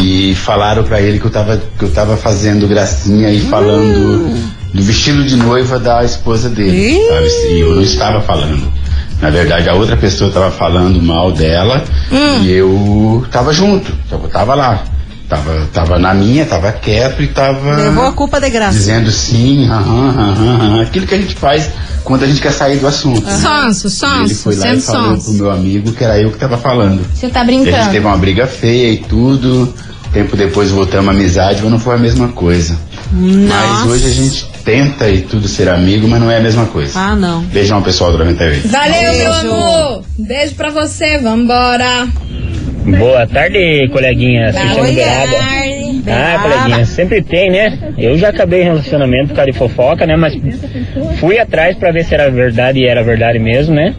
e 0.02 0.34
falaram 0.36 0.84
pra 0.84 1.00
ele 1.00 1.18
que 1.18 1.26
eu 1.26 1.30
tava, 1.30 1.60
que 1.78 1.84
eu 1.84 1.90
tava 1.90 2.16
fazendo 2.16 2.66
gracinha 2.68 3.30
e 3.30 3.40
falando 3.40 4.36
do 4.72 4.82
vestido 4.82 5.24
de 5.24 5.36
noiva 5.36 5.78
da 5.78 6.04
esposa 6.04 6.48
dele. 6.48 6.76
E 6.76 7.60
eu 7.60 7.76
não 7.76 7.82
estava 7.82 8.20
falando. 8.20 8.72
Na 9.20 9.30
verdade, 9.30 9.68
a 9.68 9.74
outra 9.74 9.96
pessoa 9.96 10.28
estava 10.28 10.50
falando 10.50 11.00
mal 11.02 11.32
dela 11.32 11.82
e 12.42 12.50
eu 12.50 13.24
tava 13.30 13.52
junto, 13.52 13.92
eu 14.10 14.18
tava 14.28 14.54
lá. 14.54 14.84
Tava, 15.28 15.66
tava 15.72 15.98
na 15.98 16.14
minha, 16.14 16.46
tava 16.46 16.70
quieto 16.70 17.20
e 17.20 17.26
tava 17.26 17.74
Levou 17.74 18.04
a 18.06 18.12
culpa 18.12 18.40
de 18.40 18.48
graça. 18.48 18.78
dizendo 18.78 19.10
sim, 19.10 19.66
aham, 19.68 20.08
aham, 20.10 20.54
aham, 20.54 20.80
aquilo 20.82 21.04
que 21.04 21.16
a 21.16 21.18
gente 21.18 21.34
faz 21.34 21.68
quando 22.04 22.22
a 22.22 22.28
gente 22.28 22.40
quer 22.40 22.52
sair 22.52 22.76
do 22.78 22.86
assunto. 22.86 23.28
Sonso, 23.28 23.88
E 23.88 24.20
ele 24.20 24.28
sonso, 24.28 24.42
foi 24.44 24.54
lá 24.54 24.66
e 24.68 24.70
sendo 24.80 24.82
falou 24.82 25.02
pro 25.14 25.20
sonso. 25.22 25.32
meu 25.32 25.50
amigo 25.50 25.90
que 25.90 26.04
era 26.04 26.16
eu 26.20 26.30
que 26.30 26.38
tava 26.38 26.56
falando. 26.56 27.04
Você 27.12 27.28
tá 27.28 27.40
E 27.44 27.48
a 27.48 27.52
gente 27.52 27.64
teve 27.64 27.76
brincando. 27.76 28.06
uma 28.06 28.16
briga 28.16 28.46
feia 28.46 28.92
e 28.92 28.98
tudo. 28.98 29.74
Tempo 30.16 30.34
depois 30.34 30.70
voltamos 30.70 31.08
à 31.08 31.12
amizade, 31.12 31.60
mas 31.60 31.70
não 31.70 31.78
foi 31.78 31.94
a 31.94 31.98
mesma 31.98 32.28
coisa. 32.28 32.78
Mas 33.12 33.86
hoje 33.86 34.06
a 34.06 34.10
gente 34.10 34.46
tenta 34.64 35.10
e 35.10 35.20
tudo 35.20 35.46
ser 35.46 35.68
amigo, 35.68 36.08
mas 36.08 36.18
não 36.18 36.30
é 36.30 36.38
a 36.38 36.40
mesma 36.40 36.64
coisa. 36.64 36.98
Ah, 36.98 37.14
não. 37.14 37.42
Beijão, 37.42 37.82
pessoal 37.82 38.12
do 38.12 38.16
98. 38.16 38.66
Valeu, 38.66 38.94
meu 38.94 39.12
Beijo. 39.12 39.30
amor. 39.30 40.04
Beijo 40.18 40.54
pra 40.54 40.70
você. 40.70 41.18
Vambora. 41.18 42.08
Boa 42.98 43.26
tarde, 43.26 43.90
coleguinha. 43.92 44.48
Assistendo 44.48 44.80
Oi, 44.80 44.94
Ah, 46.08 46.38
coleguinha, 46.42 46.84
sempre 46.84 47.22
tem, 47.22 47.50
né? 47.50 47.78
Eu 47.98 48.16
já 48.16 48.28
acabei 48.28 48.62
em 48.62 48.64
relacionamento 48.64 49.28
por 49.28 49.36
causa 49.36 49.50
de 49.50 49.58
fofoca, 49.58 50.06
né? 50.06 50.16
Mas 50.16 50.36
fui 51.18 51.38
atrás 51.38 51.76
pra 51.76 51.90
ver 51.90 52.04
se 52.04 52.14
era 52.14 52.30
verdade 52.30 52.80
e 52.80 52.86
era 52.86 53.02
verdade 53.02 53.38
mesmo, 53.38 53.74
né? 53.74 53.94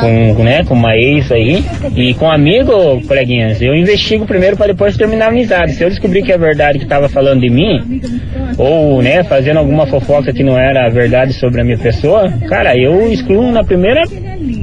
Com, 0.00 0.42
né? 0.42 0.64
com 0.64 0.74
uma 0.74 0.96
ex 0.96 1.30
aí. 1.32 1.64
E 1.94 2.14
com 2.14 2.26
um 2.26 2.30
amigo, 2.30 3.00
coleguinhas, 3.06 3.60
eu 3.62 3.74
investigo 3.74 4.26
primeiro 4.26 4.56
pra 4.56 4.66
depois 4.66 4.96
terminar 4.96 5.26
a 5.26 5.28
amizade. 5.28 5.72
Se 5.72 5.82
eu 5.82 5.88
descobrir 5.90 6.22
que 6.22 6.32
é 6.32 6.38
verdade 6.38 6.78
que 6.78 6.86
tava 6.86 7.08
falando 7.08 7.40
de 7.40 7.50
mim, 7.50 8.00
ou, 8.58 9.02
né, 9.02 9.22
fazendo 9.24 9.58
alguma 9.58 9.86
fofoca 9.86 10.32
que 10.32 10.42
não 10.42 10.58
era 10.58 10.88
verdade 10.88 11.32
sobre 11.34 11.60
a 11.60 11.64
minha 11.64 11.78
pessoa, 11.78 12.30
cara, 12.48 12.76
eu 12.76 13.10
excluo 13.12 13.50
na 13.50 13.64
primeira. 13.64 14.02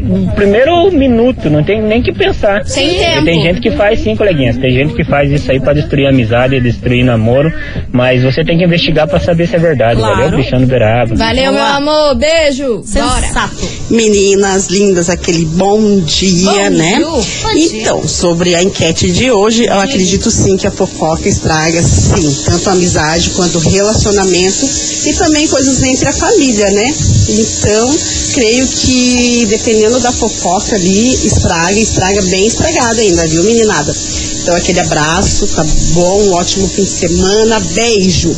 No 0.03 0.29
primeiro 0.33 0.91
minuto, 0.91 1.49
não 1.49 1.63
tem 1.63 1.81
nem 1.81 2.03
que 2.03 2.11
pensar. 2.11 2.65
Sem 2.65 2.89
tempo. 2.95 3.23
Tem 3.23 3.41
gente 3.41 3.61
que 3.61 3.71
faz 3.71 4.01
sim, 4.01 4.17
coleguinhas. 4.17 4.57
Tem 4.57 4.69
gente 4.73 4.93
que 4.93 5.05
faz 5.05 5.31
isso 5.31 5.49
aí 5.49 5.61
pra 5.61 5.71
destruir 5.71 6.07
amizade, 6.07 6.59
destruir 6.59 7.05
namoro. 7.05 7.53
Mas 7.89 8.21
você 8.21 8.43
tem 8.43 8.57
que 8.57 8.65
investigar 8.65 9.07
pra 9.07 9.17
saber 9.17 9.47
se 9.47 9.55
é 9.55 9.59
verdade. 9.59 9.99
Claro. 9.99 10.17
Valeu, 10.17 10.37
bichando 10.37 10.67
beraba. 10.67 11.15
Valeu, 11.15 11.53
meu 11.53 11.63
amor. 11.63 12.15
Beijo. 12.15 12.83
Bora. 12.93 13.21
Sensato. 13.21 13.69
Meninas 13.89 14.67
lindas, 14.67 15.09
aquele 15.09 15.45
bom 15.45 16.01
dia, 16.01 16.51
Bom 16.51 16.69
né? 16.71 16.95
dia. 16.97 17.05
Bom 17.05 17.53
dia. 17.53 17.81
Então, 17.81 18.07
sobre 18.07 18.55
a 18.55 18.63
enquete 18.63 19.09
de 19.09 19.31
hoje, 19.31 19.65
eu 19.65 19.79
acredito 19.79 20.29
sim 20.29 20.57
que 20.57 20.67
a 20.67 20.71
fofoca 20.71 21.29
estraga, 21.29 21.81
sim, 21.81 22.43
tanto 22.45 22.69
a 22.69 22.73
amizade 22.73 23.29
quanto 23.31 23.59
relacionamento 23.59 24.65
e 25.05 25.13
também 25.13 25.47
coisas 25.47 25.81
entre 25.83 26.09
a 26.09 26.13
família, 26.13 26.69
né? 26.71 26.93
Então, 27.29 27.95
creio 28.33 28.67
que 28.67 29.45
dependendo 29.49 29.92
da 29.99 30.11
fofoca 30.11 30.75
ali, 30.75 31.13
estraga, 31.25 31.79
estraga 31.79 32.21
bem 32.23 32.47
estragada 32.47 33.01
ainda, 33.01 33.27
viu, 33.27 33.43
meninada? 33.43 33.93
Então, 34.43 34.57
aquele 34.57 34.81
abraço, 34.81 35.47
tá 35.55 35.63
bom? 35.93 36.21
Um 36.23 36.33
ótimo 36.33 36.67
fim 36.67 36.83
de 36.83 36.89
semana, 36.89 37.61
beijo! 37.61 38.35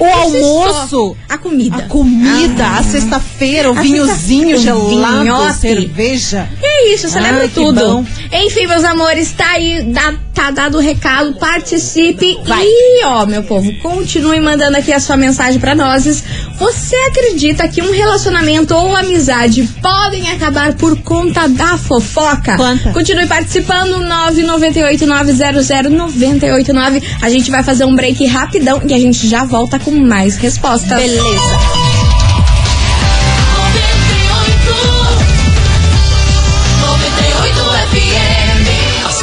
O 0.00 0.04
almoço. 0.06 1.16
A 1.28 1.36
comida. 1.38 1.76
A 1.76 1.82
comida, 1.82 2.64
Ah. 2.64 2.78
a 2.78 2.82
sexta-feira, 2.82 3.70
o 3.70 3.78
A 3.78 3.82
vinhozinho 3.82 4.56
sexta- 4.58 4.74
gelado, 4.88 5.20
vinhote. 5.22 5.58
cerveja. 5.58 6.48
É 6.62 6.94
isso, 6.94 7.06
Ai, 7.18 7.48
que 7.48 7.54
tudo. 7.54 7.80
bom. 7.80 8.06
Enfim, 8.32 8.66
meus 8.66 8.82
amores, 8.84 9.32
tá 9.32 9.50
aí, 9.52 9.82
dá- 9.92 10.14
tá 10.34 10.50
dado 10.50 10.78
o 10.78 10.80
recado, 10.80 11.34
participe. 11.34 12.38
E, 12.62 13.04
ó, 13.04 13.26
meu 13.26 13.42
povo, 13.42 13.70
continue 13.82 14.40
mandando 14.40 14.76
aqui 14.78 14.92
a 14.92 15.00
sua 15.00 15.16
mensagem 15.16 15.60
pra 15.60 15.74
nós. 15.74 16.24
Você 16.60 16.94
acredita 16.94 17.66
que 17.66 17.80
um 17.80 17.90
relacionamento 17.90 18.74
ou 18.74 18.94
amizade 18.94 19.62
podem 19.80 20.30
acabar 20.30 20.74
por 20.74 21.00
conta 21.00 21.48
da 21.48 21.78
fofoca? 21.78 22.58
Conta. 22.58 22.92
Continue 22.92 23.26
participando, 23.26 23.94
998-900-989. 24.28 27.02
A 27.22 27.30
gente 27.30 27.50
vai 27.50 27.64
fazer 27.64 27.86
um 27.86 27.96
break 27.96 28.26
rapidão 28.26 28.82
e 28.86 28.92
a 28.92 28.98
gente 28.98 29.26
já 29.26 29.42
volta 29.42 29.78
com 29.78 29.90
mais 29.90 30.36
respostas. 30.36 31.00
Beleza. 31.00 31.80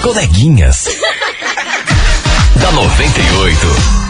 coleguinhas. 0.01 0.85
da 2.61 2.71
98. 2.71 4.06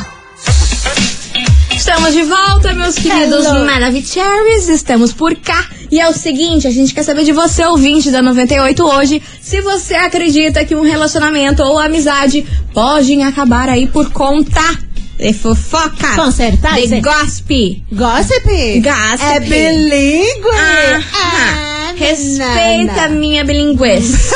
Estamos 1.87 2.13
de 2.13 2.23
volta, 2.23 2.73
meus 2.73 2.95
queridos 2.95 3.45
Maravicheries. 3.45 4.67
Estamos 4.67 5.13
por 5.13 5.33
cá. 5.35 5.69
E 5.89 6.01
é 6.01 6.09
o 6.09 6.11
seguinte, 6.11 6.67
a 6.67 6.69
gente 6.69 6.93
quer 6.93 7.01
saber 7.03 7.23
de 7.23 7.31
você, 7.31 7.63
ouvinte 7.63 8.11
da 8.11 8.21
98 8.21 8.83
hoje, 8.83 9.23
se 9.41 9.61
você 9.61 9.95
acredita 9.95 10.65
que 10.65 10.75
um 10.75 10.81
relacionamento 10.81 11.63
ou 11.63 11.79
amizade 11.79 12.45
podem 12.73 13.23
acabar 13.23 13.69
aí 13.69 13.87
por 13.87 14.11
conta 14.11 14.59
de 15.17 15.31
fofoca, 15.31 16.13
Com 16.13 16.29
certeza. 16.29 16.87
de 16.93 16.99
gossip. 16.99 17.83
Gossip? 17.93 18.81
Gossip. 18.81 19.23
É 19.23 19.39
bilíngue? 19.39 20.49
Aham. 20.49 21.03
Ah, 21.13 21.93
Respeita 21.95 23.03
a 23.05 23.07
minha 23.07 23.45
bilinguês. 23.45 24.29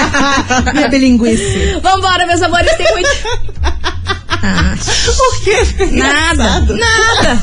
Minha 0.72 0.88
bilinguice. 0.88 1.78
Vambora, 1.82 2.26
meus 2.26 2.40
amores, 2.40 2.74
tem 2.74 2.90
muito. 2.92 3.10
Ah, 4.42 4.74
O 5.18 5.44
quê? 5.44 5.86
nada, 5.92 6.60
nada, 6.60 6.74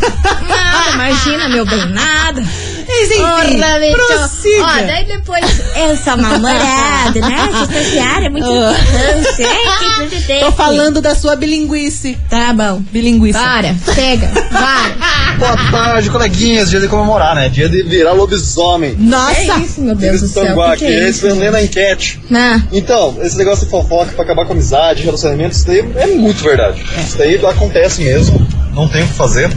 nada, 0.47 0.91
imagina, 0.93 1.49
meu 1.49 1.65
bem, 1.65 1.85
nada. 1.87 2.43
Mas 2.87 3.11
enfim, 3.11 3.59
bicho. 3.79 3.95
prossiga. 3.95 4.63
Ó, 4.63 4.87
daí 4.87 5.05
depois, 5.05 5.45
eu 5.75 5.97
sou 5.97 6.17
namorada, 6.17 7.19
né? 7.19 7.49
Estagiária 7.69 8.25
é 8.27 8.29
muito 8.29 8.47
importante. 8.47 9.43
é, 9.43 9.55
que 9.79 10.09
tudo 10.09 10.27
tem. 10.27 10.39
Tô 10.41 10.51
falando 10.51 11.01
da 11.01 11.15
sua 11.15 11.35
bilinguice. 11.35 12.17
Tá 12.29 12.53
bom. 12.53 12.81
Bilinguice. 12.91 13.37
Bora, 13.39 13.75
chega, 13.93 14.27
vai. 14.51 14.93
Boa 15.39 15.57
tarde, 15.71 16.09
coleguinhas. 16.09 16.69
Dia 16.69 16.79
de 16.79 16.87
comemorar, 16.87 17.35
né? 17.35 17.49
Dia 17.49 17.67
de 17.67 17.81
virar 17.83 18.13
lobisomem. 18.13 18.95
Nossa! 18.99 19.33
É 19.41 19.59
isso, 19.59 19.81
meu 19.81 19.95
Deus 19.95 20.21
do 20.21 20.27
céu. 20.27 20.43
Que 20.55 20.61
aqui, 20.61 20.77
que 20.77 20.85
é 20.85 21.09
isso? 21.09 21.25
respondendo 21.25 21.55
a 21.55 21.63
enquete. 21.63 22.19
Ah, 22.33 22.61
Então, 22.71 23.17
esse 23.21 23.37
negócio 23.37 23.65
de 23.65 23.71
fofoca 23.71 24.11
pra 24.13 24.23
acabar 24.23 24.45
com 24.45 24.53
amizade, 24.53 25.03
relacionamento, 25.03 25.55
isso 25.55 25.65
daí 25.65 25.79
é 25.97 26.07
muito 26.07 26.43
verdade. 26.43 26.83
Isso 27.03 27.17
daí 27.17 27.43
acontece 27.45 28.01
mesmo, 28.03 28.45
não 28.73 28.87
tem 28.87 29.03
o 29.03 29.07
que 29.07 29.13
fazer. 29.13 29.49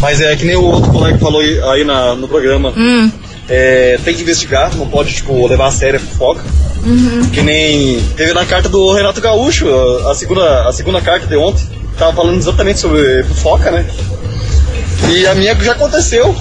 Mas 0.00 0.20
é 0.20 0.34
que 0.34 0.44
nem 0.44 0.56
o 0.56 0.64
outro 0.64 0.90
colega 0.90 1.18
falou 1.18 1.40
aí 1.40 1.84
na, 1.84 2.14
no 2.14 2.26
programa. 2.26 2.72
hum, 2.76 3.10
É, 3.48 3.98
tem 4.04 4.14
que 4.14 4.22
investigar, 4.22 4.74
não 4.76 4.86
pode, 4.86 5.12
tipo, 5.12 5.46
levar 5.46 5.66
a 5.66 5.72
sério 5.72 5.98
a 5.98 6.00
fofoca. 6.00 6.42
Uhum. 6.84 7.28
Que 7.30 7.42
nem 7.42 8.00
teve 8.16 8.32
na 8.32 8.46
carta 8.46 8.68
do 8.68 8.92
Renato 8.92 9.20
Gaúcho, 9.20 9.66
a 10.08 10.14
segunda, 10.14 10.68
a 10.68 10.72
segunda 10.72 11.00
carta 11.00 11.26
de 11.26 11.36
ontem, 11.36 11.64
tava 11.98 12.14
falando 12.14 12.38
exatamente 12.38 12.78
sobre 12.80 13.24
fofoca, 13.24 13.70
né? 13.70 13.84
E 15.10 15.26
a 15.26 15.34
minha 15.34 15.54
já 15.56 15.72
aconteceu 15.72 16.34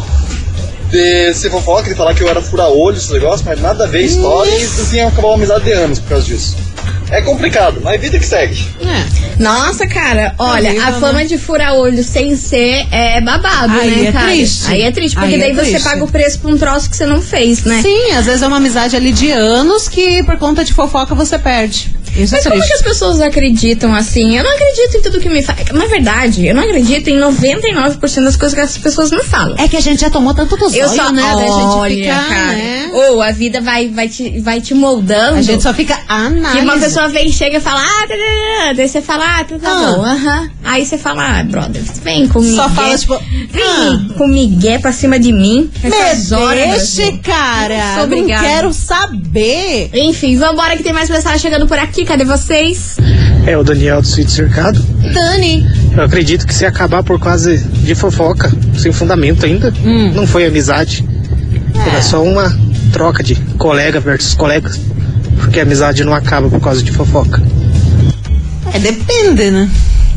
de 0.89 1.33
ser 1.33 1.49
fofoca, 1.49 1.89
de 1.89 1.95
falar 1.95 2.13
que 2.13 2.21
eu 2.23 2.29
era 2.29 2.41
fura-olho, 2.41 2.97
esse 2.97 3.11
negócio, 3.11 3.45
mas 3.45 3.59
nada 3.59 3.83
a 3.85 3.87
ver 3.87 4.01
história 4.01 4.51
e 4.51 4.63
assim 4.63 5.01
acabou 5.01 5.31
uma 5.31 5.37
amizade 5.37 5.65
de 5.65 5.71
anos 5.71 5.99
por 5.99 6.09
causa 6.09 6.25
disso. 6.25 6.55
É 7.11 7.21
complicado, 7.21 7.81
mas 7.83 7.99
vida 7.99 8.19
que 8.19 8.25
segue. 8.25 8.67
É. 8.81 9.41
Nossa, 9.41 9.87
cara, 9.87 10.33
olha, 10.37 10.83
a 10.83 10.93
fama 10.93 11.19
né? 11.19 11.25
de 11.25 11.37
fura-olho 11.37 12.03
sem 12.03 12.35
ser 12.35 12.85
é 12.91 13.21
babado, 13.21 13.79
Aí 13.79 13.89
né, 14.03 14.09
é 14.09 14.11
cara? 14.11 14.27
triste. 14.27 14.71
Aí 14.71 14.81
é 14.81 14.91
triste, 14.91 15.15
porque 15.15 15.35
Aí 15.35 15.41
é 15.41 15.45
daí 15.45 15.53
você 15.55 15.71
triste. 15.71 15.83
paga 15.83 16.03
o 16.03 16.07
preço 16.11 16.39
pra 16.39 16.51
um 16.51 16.57
troço 16.57 16.89
que 16.89 16.97
você 16.97 17.05
não 17.05 17.21
fez, 17.21 17.63
né? 17.63 17.81
Sim, 17.81 18.11
às 18.11 18.25
vezes 18.25 18.41
é 18.41 18.47
uma 18.47 18.57
amizade 18.57 18.95
ali 18.95 19.11
de 19.11 19.31
anos 19.31 19.87
que 19.87 20.21
por 20.23 20.37
conta 20.37 20.63
de 20.63 20.73
fofoca 20.73 21.15
você 21.15 21.39
perde. 21.39 21.95
Isso 22.15 22.33
Mas 22.35 22.45
é 22.45 22.49
como 22.49 22.61
que 22.63 22.73
as 22.73 22.81
pessoas 22.81 23.21
acreditam 23.21 23.93
assim? 23.93 24.37
Eu 24.37 24.43
não 24.43 24.51
acredito 24.51 24.97
em 24.97 25.01
tudo 25.01 25.19
que 25.19 25.29
me 25.29 25.41
fala. 25.41 25.59
Na 25.73 25.85
verdade, 25.85 26.45
eu 26.47 26.55
não 26.55 26.63
acredito 26.63 27.09
em 27.09 27.17
99% 27.19 28.23
das 28.23 28.35
coisas 28.35 28.53
que 28.53 28.59
as 28.61 28.77
pessoas 28.77 29.11
me 29.11 29.23
falam. 29.23 29.55
É 29.57 29.67
que 29.67 29.77
a 29.77 29.81
gente 29.81 30.01
já 30.01 30.09
tomou 30.09 30.33
tanto 30.33 30.55
do 30.57 30.65
eu 30.65 30.87
zóio, 30.87 30.95
só, 30.95 31.11
né? 31.11 31.21
Gente 31.37 31.49
olha, 31.49 31.95
ficar, 31.95 32.29
cara. 32.29 32.51
né? 32.53 32.89
Ou 32.93 33.21
a 33.21 33.31
vida 33.31 33.61
vai, 33.61 33.87
vai, 33.89 34.07
te, 34.09 34.39
vai 34.39 34.59
te 34.61 34.73
moldando. 34.73 35.37
A 35.37 35.41
gente 35.41 35.63
só 35.63 35.73
fica 35.73 35.97
análise. 36.07 36.57
Que 36.57 36.63
uma 36.63 36.77
pessoa 36.77 37.07
vem, 37.09 37.31
chega 37.31 37.57
e 37.57 37.61
fala, 37.61 37.81
ah, 37.81 38.07
tá, 38.07 38.15
tá, 38.15 38.65
tá, 38.67 38.73
daí 38.73 38.87
você 38.89 39.01
fala, 39.01 39.25
ah, 39.39 39.43
tá, 39.43 39.57
tá 39.59 39.69
Ah. 39.71 39.91
bom, 39.91 40.03
aham. 40.05 40.49
Aí 40.63 40.85
você 40.85 40.97
fala, 40.97 41.39
ah, 41.39 41.43
brother, 41.43 41.81
vem 42.03 42.27
comigo. 42.27 42.55
Só 42.55 42.69
fala, 42.69 42.97
tipo, 42.97 43.19
Vem 43.51 43.63
ah. 43.63 44.13
com 44.17 44.27
migué 44.27 44.77
pra 44.79 44.91
cima 44.91 45.19
de 45.19 45.31
mim. 45.31 45.69
Me 45.83 45.89
essas 45.89 46.31
horas, 46.31 46.95
deixe, 46.95 47.17
cara. 47.19 47.75
Sou 47.95 47.97
Não 47.97 48.03
obrigada. 48.05 48.43
quero 48.47 48.73
saber. 48.73 49.89
Enfim, 49.93 50.37
vambora 50.37 50.75
que 50.77 50.83
tem 50.83 50.93
mais 50.93 51.09
mensagem 51.09 51.39
chegando 51.39 51.67
por 51.67 51.77
aqui. 51.77 51.98
Cadê 52.05 52.23
vocês? 52.25 52.97
É 53.45 53.57
o 53.57 53.63
Daniel 53.63 54.01
do 54.01 54.07
Sítio 54.07 54.31
Cercado. 54.31 54.79
Dani. 55.13 55.65
Eu 55.95 56.03
acredito 56.03 56.45
que 56.45 56.53
se 56.53 56.65
acabar 56.65 57.03
por 57.03 57.19
causa 57.19 57.57
de 57.57 57.95
fofoca, 57.95 58.51
sem 58.77 58.91
fundamento 58.91 59.45
ainda, 59.45 59.73
Hum. 59.83 60.11
não 60.13 60.25
foi 60.27 60.45
amizade. 60.45 61.03
Era 61.87 62.01
só 62.01 62.23
uma 62.23 62.55
troca 62.91 63.23
de 63.23 63.35
colega 63.57 63.99
versus 63.99 64.33
colegas. 64.33 64.79
Porque 65.37 65.59
a 65.59 65.63
amizade 65.63 66.03
não 66.03 66.13
acaba 66.13 66.49
por 66.49 66.59
causa 66.59 66.83
de 66.83 66.91
fofoca. 66.91 67.41
É, 68.73 68.79
depende, 68.79 69.49
né? 69.51 69.69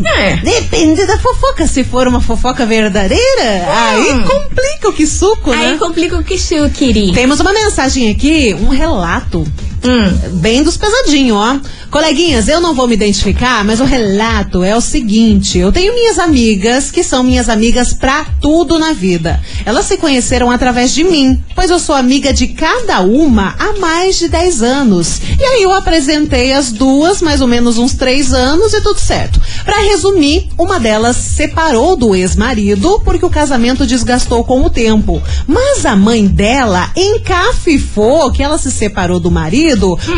É. 0.04 0.36
Depende 0.36 1.06
da 1.06 1.16
fofoca. 1.18 1.66
Se 1.66 1.84
for 1.84 2.08
uma 2.08 2.20
fofoca 2.20 2.66
verdadeira, 2.66 3.22
aí 3.68 4.24
complica 4.24 4.88
o 4.88 4.92
que 4.92 5.06
suco, 5.06 5.50
né? 5.50 5.70
Aí 5.72 5.78
complica 5.78 6.18
o 6.18 6.24
que 6.24 6.36
eu 6.54 6.68
queria. 6.70 7.12
Temos 7.14 7.38
uma 7.40 7.52
mensagem 7.52 8.10
aqui, 8.10 8.54
um 8.54 8.68
relato. 8.68 9.46
Hum. 9.84 10.38
Bem 10.40 10.62
dos 10.62 10.76
pesadinhos, 10.76 11.36
ó. 11.36 11.58
Coleguinhas, 11.90 12.48
eu 12.48 12.60
não 12.60 12.72
vou 12.72 12.86
me 12.86 12.94
identificar, 12.94 13.64
mas 13.64 13.80
o 13.80 13.84
relato 13.84 14.62
é 14.62 14.76
o 14.76 14.80
seguinte: 14.80 15.58
eu 15.58 15.72
tenho 15.72 15.92
minhas 15.92 16.18
amigas 16.18 16.90
que 16.90 17.02
são 17.02 17.22
minhas 17.24 17.48
amigas 17.48 17.92
pra 17.92 18.24
tudo 18.40 18.78
na 18.78 18.92
vida. 18.92 19.40
Elas 19.66 19.86
se 19.86 19.96
conheceram 19.96 20.50
através 20.50 20.94
de 20.94 21.02
mim, 21.02 21.42
pois 21.54 21.68
eu 21.68 21.78
sou 21.78 21.94
amiga 21.94 22.32
de 22.32 22.48
cada 22.48 23.00
uma 23.00 23.56
há 23.58 23.78
mais 23.78 24.18
de 24.18 24.28
10 24.28 24.62
anos. 24.62 25.20
E 25.38 25.44
aí 25.44 25.62
eu 25.62 25.72
apresentei 25.72 26.52
as 26.52 26.70
duas, 26.70 27.20
mais 27.20 27.40
ou 27.40 27.48
menos 27.48 27.76
uns 27.76 27.94
3 27.94 28.32
anos, 28.32 28.72
e 28.72 28.80
tudo 28.80 29.00
certo. 29.00 29.40
Pra 29.64 29.80
resumir, 29.80 30.48
uma 30.56 30.78
delas 30.78 31.16
separou 31.16 31.96
do 31.96 32.14
ex-marido 32.14 33.00
porque 33.04 33.26
o 33.26 33.30
casamento 33.30 33.86
desgastou 33.86 34.44
com 34.44 34.62
o 34.62 34.70
tempo. 34.70 35.20
Mas 35.46 35.84
a 35.84 35.96
mãe 35.96 36.26
dela 36.26 36.90
encafifou 36.96 38.30
que 38.30 38.42
ela 38.42 38.58
se 38.58 38.70
separou 38.70 39.18
do 39.18 39.30
marido 39.30 39.71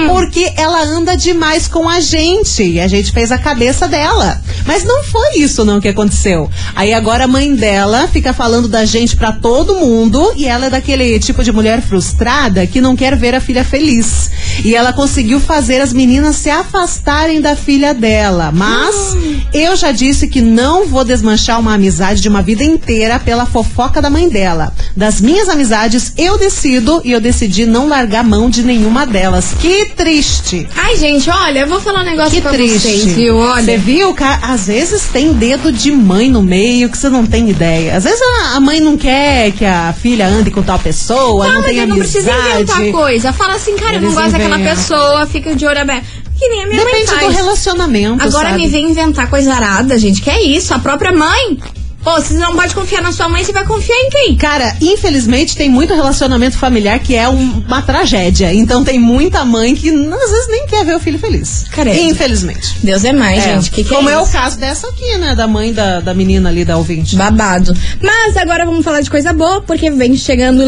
porque 0.09 0.53
ela 0.57 0.83
anda 0.83 1.17
demais 1.17 1.69
com 1.69 1.89
a 1.89 2.01
gente. 2.01 2.63
E 2.63 2.81
a 2.81 2.89
gente 2.89 3.13
fez 3.13 3.33
a 3.33 3.39
cabeça 3.39 3.89
dela. 3.89 4.41
Mas 4.67 4.85
não 4.85 5.03
foi 5.05 5.39
isso 5.39 5.65
não 5.65 5.81
que 5.81 5.89
aconteceu. 5.89 6.51
Aí 6.75 6.93
agora 6.93 7.25
a 7.25 7.29
mãe 7.29 7.55
dela 7.55 8.09
fica 8.09 8.33
falando 8.33 8.69
da 8.69 8.85
gente 8.85 9.17
pra 9.17 9.33
todo 9.33 9.77
mundo 9.77 10.33
e 10.37 10.47
ela 10.47 10.67
é 10.67 10.71
daquele 10.71 11.19
tipo 11.19 11.43
de 11.43 11.53
mulher 11.53 11.83
frustrada 11.83 12.67
que 12.67 12.81
não 12.81 12.97
quer 12.97 13.17
ver 13.17 13.35
a 13.35 13.41
filha 13.41 13.65
feliz. 13.65 14.31
E 14.65 14.75
ela 14.75 14.93
conseguiu 14.93 15.41
fazer 15.41 15.81
as 15.81 15.93
meninas 15.93 16.37
se 16.37 16.51
afastarem 16.51 17.41
da 17.41 17.55
filha 17.57 17.93
dela. 17.93 18.51
Mas 18.53 19.17
eu 19.53 19.77
já 19.77 19.93
disse 19.93 20.29
que 20.29 20.41
não 20.41 20.87
vou 20.87 21.05
desmanchar 21.05 21.61
uma 21.61 21.75
amizade 21.75 22.21
de 22.21 22.29
uma 22.29 22.43
vida 22.43 22.65
inteira 22.65 23.19
pela 23.19 23.47
fofoca 23.47 24.01
da 24.01 24.09
mãe 24.11 24.29
dela. 24.29 24.73
Das 24.97 25.21
minhas 25.21 25.49
amizades, 25.49 26.13
eu 26.17 26.39
decido 26.39 27.03
e 27.05 27.13
eu 27.13 27.21
decidi 27.21 27.67
não 27.67 27.89
largar 27.89 28.25
mão 28.25 28.49
de 28.49 28.63
nenhuma 28.63 29.07
delas. 29.07 29.44
Que 29.61 29.87
triste. 29.87 30.67
Ai, 30.77 30.97
gente, 30.97 31.29
olha, 31.31 31.61
eu 31.61 31.67
vou 31.67 31.81
falar 31.81 32.01
um 32.03 32.05
negócio 32.05 32.31
Que 32.33 32.41
pra 32.41 32.53
triste. 32.53 32.79
vocês, 32.81 33.05
viu? 33.13 33.37
Você 33.37 33.43
Olha. 33.71 33.79
viu, 33.79 34.15
cara? 34.15 34.39
Às 34.43 34.67
vezes 34.67 35.03
tem 35.13 35.33
dedo 35.33 35.73
de 35.73 35.91
mãe 35.93 36.31
no 36.31 36.43
meio 36.43 36.89
que 36.89 36.97
você 36.99 37.09
não 37.09 37.27
tem 37.27 37.49
ideia. 37.51 37.97
Às 37.97 38.05
vezes 38.05 38.21
a, 38.55 38.61
mãe 38.61 38.81
não 38.81 38.97
quer 38.97 39.53
que 39.53 39.65
a 39.65 39.93
filha 39.93 40.27
ande 40.27 40.51
com 40.51 40.63
tal 40.63 40.79
pessoa, 40.79 41.47
não, 41.47 41.55
Não, 41.55 41.61
mas 41.63 41.67
tem 41.71 41.79
eu 41.79 41.87
não 41.87 41.97
precisa 41.99 42.31
inventar 42.31 42.55
amizade. 42.77 42.93
coisa. 42.93 43.33
Fala 43.33 43.55
assim, 43.55 43.77
cara, 43.77 43.97
eu 43.97 44.01
não 44.01 44.09
Eles 44.09 44.15
gosto 44.15 44.33
daquela 44.33 44.59
pessoa, 44.59 45.27
fica 45.27 45.55
de 45.55 45.67
olho 45.67 45.81
aberto. 45.81 46.05
Que 46.39 46.49
nem 46.49 46.65
a 46.65 46.67
minha 46.67 46.85
Depende 46.85 47.07
mãe 47.07 47.19
do 47.19 47.25
faz. 47.27 47.37
relacionamento. 47.37 48.25
Agora 48.25 48.49
sabe? 48.51 48.63
me 48.63 48.69
vem 48.69 48.91
inventar 48.91 49.31
coisa 49.31 49.55
arada, 49.55 49.97
gente. 49.99 50.21
Que 50.21 50.31
é 50.31 50.43
isso? 50.43 50.75
A 50.75 50.79
própria 50.79 51.13
mãe. 51.13 51.59
Pô, 52.05 52.13
você 52.21 52.35
não 52.35 52.55
pode 52.55 52.75
confiar 52.75 53.01
na 53.03 53.13
sua 53.13 53.29
mãe, 53.31 53.43
você 53.43 53.53
vai 53.53 53.65
confiar 53.65 53.97
em 53.97 54.11
quem? 54.11 54.37
Cara, 54.37 54.77
infelizmente 54.81 55.57
tem 55.57 55.71
muito 55.71 55.95
relacionamento 55.95 56.59
familiar 56.59 56.99
que 56.99 57.15
é 57.15 57.27
um- 57.29 57.65
uma 57.67 57.81
tragédia. 57.81 58.53
Então 58.53 58.85
tem 58.85 58.99
muita 58.99 59.43
mãe 59.45 59.75
que 59.75 59.89
às 59.89 60.31
vezes 60.31 60.49
nem 60.49 60.67
quer 60.67 60.85
ver 60.85 60.97
o 60.97 61.01
filho 61.01 61.19
feliz. 61.19 61.65
Credo. 61.73 61.99
Infelizmente. 61.99 62.77
Deus 62.83 63.05
é 63.05 63.13
mais, 63.13 63.39
É, 63.47 63.55
gente. 63.55 63.71
Que 63.71 63.83
que 63.83 63.89
Como 63.89 64.09
é, 64.11 64.13
é, 64.13 64.19
o 64.19 64.27
caso 64.27 64.59
dessa 64.59 64.87
aqui, 64.89 65.17
né? 65.19 65.35
Da 65.35 65.47
mãe 65.47 65.73
da, 65.73 66.01
da 66.01 66.13
menina 66.13 66.51
ali, 66.51 66.65
da 66.65 66.77
ouvinte. 66.77 67.17
Babado. 67.17 67.75
Mas 68.03 68.37
agora 68.37 68.67
vamos 68.67 68.85
falar 68.85 69.01
de 69.01 69.09
coisa 69.09 69.33
boa, 69.33 69.63
porque 69.63 69.91
vem 69.91 70.15
chegando 70.17 70.63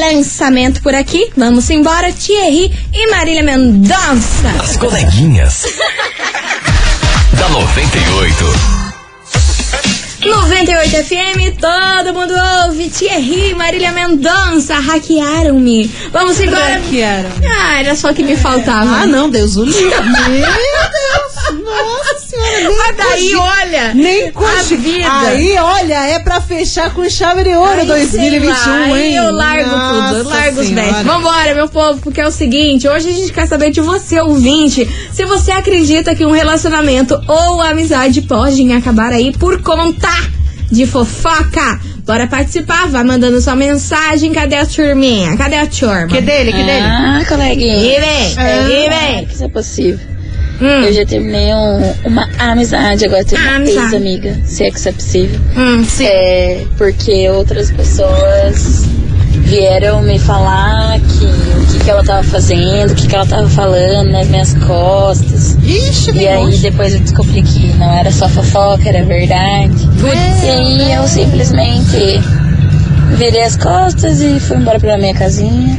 lançamento 0.00 0.80
por 0.82 0.94
aqui. 0.94 1.30
Vamos 1.36 1.68
embora, 1.70 2.12
Thierry 2.12 2.72
e 2.92 3.10
Marília 3.10 3.42
Mendonça. 3.42 4.48
As 4.62 4.76
coleguinhas. 4.76 5.64
da 7.38 7.48
98. 7.48 8.77
98 10.20 10.96
FM, 11.04 11.60
todo 11.60 12.12
mundo 12.12 12.34
ouve. 12.66 12.88
Thierry, 12.90 13.54
Marília 13.54 13.92
Mendonça, 13.92 14.74
hackearam-me. 14.74 15.86
Vamos 16.12 16.40
embora. 16.40 16.74
Hackearam. 16.80 17.30
Ah, 17.48 17.80
era 17.80 17.94
só 17.94 18.10
o 18.10 18.14
que 18.14 18.24
me 18.24 18.36
faltava. 18.36 19.02
Ah, 19.02 19.06
não, 19.06 19.30
Deus 19.30 19.56
o 19.56 19.64
livre. 19.64 19.84
Meu 20.28 20.40
Deus, 20.40 21.64
nossa 21.64 22.27
senhora. 22.38 22.62
nem 22.64 22.76
Mas 22.76 22.96
daí, 22.96 23.22
cogi- 23.22 23.34
olha, 23.36 23.94
Nem 23.94 24.32
vida. 24.78 25.10
Aí, 25.28 25.56
olha, 25.58 26.06
é 26.08 26.18
pra 26.18 26.40
fechar 26.40 26.92
com 26.94 27.08
chave 27.08 27.44
de 27.44 27.50
ouro 27.50 27.80
Ai, 27.80 27.86
2021, 27.86 28.54
sei 28.54 28.72
lá, 28.72 28.86
hein? 28.88 28.92
aí 28.94 29.14
eu 29.16 29.32
largo 29.32 29.70
Nossa 29.70 30.08
tudo, 30.08 30.18
eu 30.18 30.24
largo 30.28 30.60
os 30.60 30.66
Senhora. 30.66 30.86
bestos. 30.86 31.02
Vambora, 31.06 31.54
meu 31.54 31.68
povo, 31.68 32.00
porque 32.00 32.20
é 32.20 32.26
o 32.26 32.30
seguinte, 32.30 32.88
hoje 32.88 33.08
a 33.08 33.12
gente 33.12 33.32
quer 33.32 33.46
saber 33.46 33.70
de 33.70 33.80
você, 33.80 34.20
ouvinte, 34.20 34.88
se 35.12 35.24
você 35.24 35.50
acredita 35.50 36.14
que 36.14 36.24
um 36.26 36.30
relacionamento 36.30 37.18
ou 37.26 37.60
amizade 37.62 38.22
podem 38.22 38.74
acabar 38.74 39.12
aí 39.12 39.32
por 39.36 39.62
conta 39.62 40.08
de 40.70 40.86
fofoca. 40.86 41.80
Bora 42.04 42.26
participar, 42.26 42.88
vai 42.88 43.04
mandando 43.04 43.40
sua 43.40 43.54
mensagem, 43.54 44.32
cadê 44.32 44.56
a 44.56 44.64
turminha? 44.66 45.36
Cadê 45.36 45.56
a 45.56 45.66
turma? 45.66 46.06
Que 46.08 46.20
dele, 46.22 46.52
que 46.52 46.58
dele? 46.64 46.86
Ah, 46.86 47.22
coleguinha. 47.28 47.76
E 47.76 48.00
vem, 48.00 48.32
e 48.32 48.88
vem. 48.88 49.26
que 49.26 49.34
isso 49.34 49.44
é 49.44 49.48
possível. 49.48 49.98
Hum. 50.60 50.82
Eu 50.84 50.92
já 50.92 51.06
terminei 51.06 51.54
um- 51.54 51.94
uma 52.04 52.28
amizade, 52.38 53.04
agora 53.04 53.24
tenho 53.24 53.40
uma 53.42 53.60
ex-amiga, 53.64 54.36
se 54.44 54.64
é 54.64 54.70
que 54.70 54.78
isso 54.78 54.88
é 54.88 54.92
possível. 54.92 55.40
Hum, 55.56 55.84
sim. 55.84 56.04
É, 56.06 56.64
porque 56.76 57.28
outras 57.30 57.70
pessoas 57.70 58.84
vieram 59.44 60.02
me 60.02 60.18
falar 60.18 60.98
que 61.00 61.24
o 61.24 61.66
que, 61.72 61.84
que 61.84 61.90
ela 61.90 62.02
tava 62.04 62.22
fazendo, 62.24 62.90
o 62.90 62.94
que, 62.94 63.06
que 63.06 63.14
ela 63.14 63.24
tava 63.26 63.48
falando 63.48 64.10
nas 64.10 64.26
minhas 64.28 64.52
costas. 64.54 65.56
Ixi, 65.62 66.10
E 66.16 66.26
aí 66.28 66.58
depois 66.58 66.92
eu 66.92 67.00
descobri 67.00 67.42
que 67.42 67.68
não 67.78 67.90
era 67.92 68.10
só 68.10 68.28
fofoca, 68.28 68.88
era 68.88 69.04
verdade. 69.04 69.72
E 70.44 70.48
aí 70.50 70.92
eu 70.92 71.06
simplesmente 71.06 72.20
virei 73.16 73.42
as 73.42 73.56
costas 73.56 74.20
e 74.20 74.38
fui 74.40 74.56
embora 74.56 74.78
pra 74.80 74.98
minha 74.98 75.14
casinha. 75.14 75.78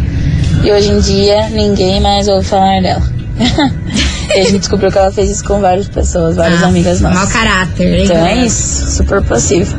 E 0.64 0.72
hoje 0.72 0.90
em 0.92 1.00
dia 1.00 1.50
ninguém 1.50 2.00
mais 2.02 2.28
ouve 2.28 2.46
falar 2.48 2.82
dela. 2.82 3.04
e 4.36 4.40
a 4.40 4.44
gente 4.44 4.60
descobriu 4.60 4.92
que 4.92 4.98
ela 4.98 5.12
fez 5.12 5.30
isso 5.30 5.44
com 5.44 5.60
várias 5.60 5.88
pessoas, 5.88 6.36
várias 6.36 6.62
Ah, 6.64 6.68
amigas 6.68 7.02
nossas. 7.02 7.18
Mau 7.20 7.28
caráter, 7.28 7.94
hein? 8.00 8.06
Então 8.06 8.26
é 8.26 8.46
isso, 8.46 8.90
super 8.92 9.22
possível. 9.24 9.78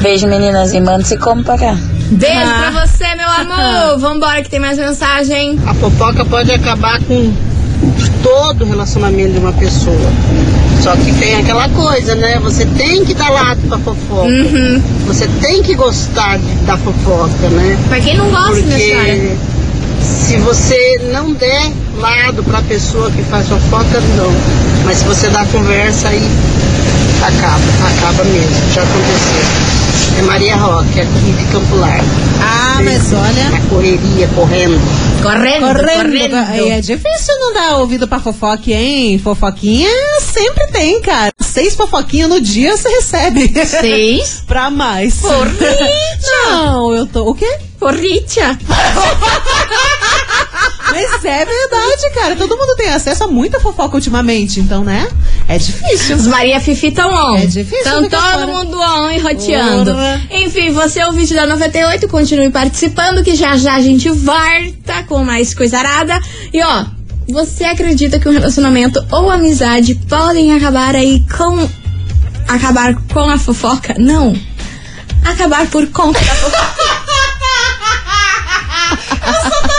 Beijo 0.00 0.26
meninas 0.26 0.72
e 0.72 0.80
manda-se 0.80 1.16
como 1.16 1.42
pra 1.42 1.56
cá. 1.56 1.76
Beijo 2.10 2.36
Ah. 2.44 2.70
pra 2.72 2.86
você, 2.86 3.14
meu 3.14 3.28
amor. 3.28 3.98
Vambora 3.98 4.42
que 4.42 4.50
tem 4.50 4.60
mais 4.60 4.78
mensagem. 4.78 5.58
A 5.66 5.74
fofoca 5.74 6.24
pode 6.24 6.52
acabar 6.52 7.00
com 7.02 7.32
todo 8.22 8.64
o 8.64 8.68
relacionamento 8.68 9.32
de 9.32 9.38
uma 9.38 9.52
pessoa. 9.52 9.96
Só 10.82 10.94
que 10.96 11.12
tem 11.14 11.34
aquela 11.36 11.68
coisa, 11.70 12.14
né? 12.14 12.38
Você 12.40 12.64
tem 12.66 13.04
que 13.04 13.14
dar 13.14 13.30
lado 13.30 13.60
pra 13.68 13.78
fofoca. 13.78 14.28
Você 15.06 15.26
tem 15.40 15.62
que 15.62 15.74
gostar 15.74 16.38
de- 16.38 16.54
da 16.66 16.76
fofoca, 16.76 17.48
né? 17.50 17.78
Pra 17.88 17.98
quem 18.00 18.16
não 18.16 18.30
gosta, 18.30 18.54
senhora. 18.62 19.04
Porque 19.06 19.36
se 20.02 20.36
você 20.36 21.00
não 21.12 21.32
der 21.32 21.72
lado 21.96 22.42
pra 22.44 22.62
pessoa 22.62 23.10
que 23.10 23.22
faz 23.24 23.48
fofoca, 23.48 24.00
não. 24.16 24.30
Mas 24.84 24.98
se 24.98 25.04
você 25.04 25.28
dá 25.28 25.44
conversa, 25.46 26.08
aí 26.08 26.22
acaba, 27.22 27.62
acaba 27.88 28.24
mesmo. 28.24 28.72
Já 28.74 28.82
aconteceu. 28.82 29.66
É 30.18 30.22
Maria 30.22 30.56
Roque, 30.56 31.00
é 31.00 31.04
de 31.04 31.44
Campo 31.52 31.76
Largo. 31.76 32.04
Ah, 32.40 32.80
mas 32.82 33.12
olha. 33.12 33.50
Na 33.50 33.60
correria, 33.68 34.28
correndo. 34.34 34.80
Correndo, 35.22 35.66
Correndo. 35.66 36.30
correndo. 36.30 36.72
É 36.72 36.80
difícil 36.80 37.34
não 37.40 37.52
dar 37.54 37.76
ouvido 37.78 38.06
pra 38.06 38.20
fofoca, 38.20 38.70
hein? 38.70 39.18
Fofoquinha 39.18 39.90
sempre 40.20 40.66
tem, 40.68 41.00
cara. 41.02 41.32
Seis 41.40 41.74
fofoquinhas 41.74 42.28
no 42.30 42.40
dia 42.40 42.76
você 42.76 42.88
recebe. 42.88 43.52
Seis? 43.66 44.42
pra 44.46 44.70
mais. 44.70 45.16
Porricha! 45.16 46.50
Não, 46.50 46.94
eu 46.94 47.06
tô. 47.06 47.28
O 47.30 47.34
quê? 47.34 47.58
Porricha! 47.78 48.56
Mas 50.90 51.24
é 51.24 51.44
verdade, 51.44 52.10
cara. 52.14 52.36
Todo 52.36 52.56
mundo 52.56 52.76
tem 52.76 52.88
acesso 52.90 53.24
a 53.24 53.28
muita 53.28 53.60
fofoca 53.60 53.96
ultimamente, 53.96 54.60
então, 54.60 54.84
né? 54.84 55.08
É 55.48 55.58
difícil. 55.58 56.16
Os 56.16 56.26
Maria 56.26 56.60
Fifi 56.60 56.90
tão 56.92 57.12
on. 57.12 57.36
É 57.36 57.46
difícil 57.46 57.84
Tão 57.84 58.08
todo 58.08 58.20
fora. 58.20 58.46
mundo 58.46 58.78
on 58.80 59.10
e 59.10 59.18
roteando. 59.18 59.94
Enfim, 60.30 60.72
você 60.72 61.00
é 61.00 61.08
o 61.08 61.12
vídeo 61.12 61.36
da 61.36 61.46
98, 61.46 62.08
continue 62.08 62.50
participando 62.50 63.22
que 63.22 63.34
já 63.34 63.56
já 63.56 63.74
a 63.74 63.80
gente 63.80 64.08
volta 64.10 65.02
com 65.08 65.24
mais 65.24 65.54
coisa 65.54 65.78
arada. 65.78 66.18
E 66.52 66.62
ó, 66.62 66.84
você 67.28 67.64
acredita 67.64 68.18
que 68.18 68.28
um 68.28 68.32
relacionamento 68.32 69.04
ou 69.10 69.30
amizade 69.30 69.94
podem 70.08 70.54
acabar 70.56 70.94
aí 70.94 71.24
com. 71.36 71.68
Acabar 72.48 72.94
com 73.12 73.28
a 73.28 73.38
fofoca? 73.38 73.94
Não. 73.98 74.36
Acabar 75.24 75.66
por 75.66 75.86
conta 75.88 76.20
da 76.20 76.34
fofoca. 76.34 76.86
Eu 79.26 79.50
só 79.50 79.60
tava 79.62 79.75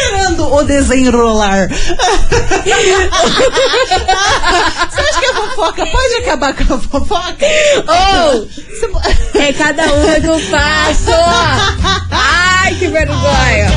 esperando 0.00 0.52
o 0.54 0.62
desenrolar. 0.64 1.68
Você 4.90 5.00
acha 5.00 5.20
que 5.20 5.26
a 5.26 5.34
fofoca 5.34 5.86
pode 5.86 6.14
acabar 6.16 6.54
com 6.54 6.74
a 6.74 6.78
fofoca? 6.78 7.46
Ou 7.86 8.46
po- 8.92 9.38
é 9.38 9.52
cada 9.52 9.82
um 9.84 10.20
com 10.22 10.36
o 10.36 10.40
passo. 10.50 11.10
Ai, 12.10 12.74
que 12.74 12.88
vergonha. 12.88 13.70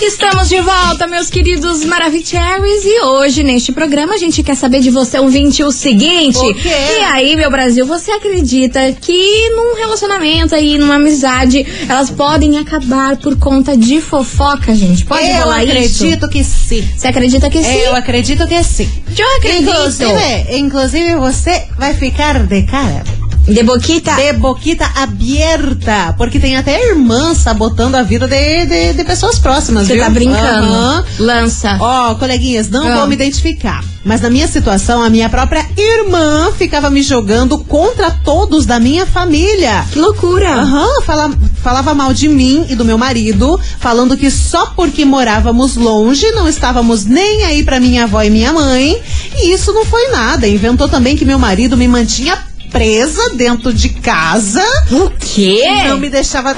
Estamos 0.00 0.48
de 0.48 0.60
volta, 0.60 1.06
meus 1.06 1.30
queridos 1.30 1.84
Maravicheries. 1.84 2.84
E 2.84 3.00
hoje, 3.02 3.42
neste 3.42 3.72
programa, 3.72 4.14
a 4.14 4.18
gente 4.18 4.42
quer 4.42 4.54
saber 4.54 4.80
de 4.80 4.90
você, 4.90 5.18
ouvinte, 5.18 5.64
o 5.64 5.72
seguinte. 5.72 6.38
E 6.64 7.00
aí, 7.04 7.34
meu 7.34 7.50
Brasil, 7.50 7.86
você 7.86 8.10
acredita 8.10 8.92
que 8.92 9.48
num 9.50 9.74
relacionamento 9.74 10.54
aí, 10.54 10.76
numa 10.76 10.96
amizade, 10.96 11.66
elas 11.88 12.10
podem 12.10 12.58
acabar 12.58 13.16
por 13.16 13.36
conta 13.38 13.76
de 13.76 14.00
fofoca, 14.00 14.74
gente? 14.74 15.04
Pode 15.04 15.28
eu 15.28 15.36
rolar 15.38 15.64
isso? 15.64 15.72
acredito 16.04 16.28
que 16.28 16.44
sim. 16.44 16.86
Você 16.96 17.08
acredita 17.08 17.48
que 17.48 17.62
sim? 17.62 17.78
Eu 17.78 17.96
acredito 17.96 18.46
que 18.46 18.62
sim. 18.62 18.88
Eu 19.16 19.36
acredito. 19.36 19.70
Inclusive, 19.70 20.56
inclusive 20.58 21.16
você 21.16 21.64
vai 21.78 21.94
ficar 21.94 22.44
de 22.46 22.62
cara. 22.64 23.25
De 23.46 23.62
boquita? 23.62 24.12
De 24.16 24.32
boquita 24.34 24.84
aberta. 24.96 26.14
Porque 26.18 26.38
tem 26.40 26.56
até 26.56 26.88
irmã 26.90 27.34
sabotando 27.34 27.96
a 27.96 28.02
vida 28.02 28.26
de, 28.26 28.66
de, 28.66 28.92
de 28.94 29.04
pessoas 29.04 29.38
próximas, 29.38 29.86
Você 29.86 29.96
tá 29.98 30.08
brincando. 30.10 30.66
Aham. 30.66 31.04
Lança. 31.18 31.76
Ó, 31.80 32.14
coleguinhas, 32.16 32.68
não 32.68 32.86
Ah. 32.88 32.96
vou 32.98 33.06
me 33.06 33.14
identificar. 33.14 33.84
Mas 34.04 34.20
na 34.20 34.30
minha 34.30 34.46
situação, 34.46 35.02
a 35.02 35.10
minha 35.10 35.28
própria 35.28 35.66
irmã 35.76 36.50
ficava 36.56 36.88
me 36.90 37.02
jogando 37.02 37.58
contra 37.58 38.10
todos 38.10 38.64
da 38.66 38.78
minha 38.78 39.04
família. 39.04 39.84
Que 39.92 39.98
loucura. 39.98 40.48
Aham, 40.52 41.02
fala- 41.02 41.30
falava 41.62 41.92
mal 41.94 42.12
de 42.12 42.28
mim 42.28 42.64
e 42.68 42.74
do 42.76 42.84
meu 42.84 42.96
marido, 42.98 43.58
falando 43.80 44.16
que 44.16 44.30
só 44.30 44.66
porque 44.76 45.04
morávamos 45.04 45.76
longe, 45.76 46.30
não 46.32 46.48
estávamos 46.48 47.04
nem 47.04 47.44
aí 47.44 47.64
pra 47.64 47.80
minha 47.80 48.04
avó 48.04 48.22
e 48.22 48.30
minha 48.30 48.52
mãe. 48.52 48.96
E 49.36 49.52
isso 49.52 49.72
não 49.72 49.84
foi 49.84 50.08
nada. 50.10 50.46
Inventou 50.46 50.88
também 50.88 51.16
que 51.16 51.24
meu 51.24 51.38
marido 51.38 51.76
me 51.76 51.88
mantinha 51.88 52.38
presa 52.76 53.30
dentro 53.30 53.72
de 53.72 53.88
casa. 53.88 54.62
O 54.92 55.08
quê? 55.08 55.64
Não 55.88 55.98
me 55.98 56.10
deixava 56.10 56.54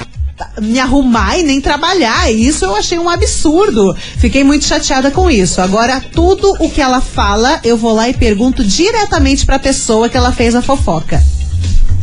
me 0.60 0.80
arrumar 0.80 1.38
e 1.38 1.44
nem 1.44 1.60
trabalhar. 1.60 2.28
Isso 2.32 2.64
eu 2.64 2.74
achei 2.74 2.98
um 2.98 3.08
absurdo. 3.08 3.96
Fiquei 4.16 4.42
muito 4.42 4.64
chateada 4.64 5.12
com 5.12 5.30
isso. 5.30 5.60
Agora, 5.60 6.04
tudo 6.12 6.56
o 6.58 6.68
que 6.68 6.80
ela 6.80 7.00
fala, 7.00 7.60
eu 7.62 7.76
vou 7.76 7.94
lá 7.94 8.08
e 8.08 8.14
pergunto 8.14 8.64
diretamente 8.64 9.46
pra 9.46 9.60
pessoa 9.60 10.08
que 10.08 10.16
ela 10.16 10.32
fez 10.32 10.56
a 10.56 10.62
fofoca. 10.62 11.22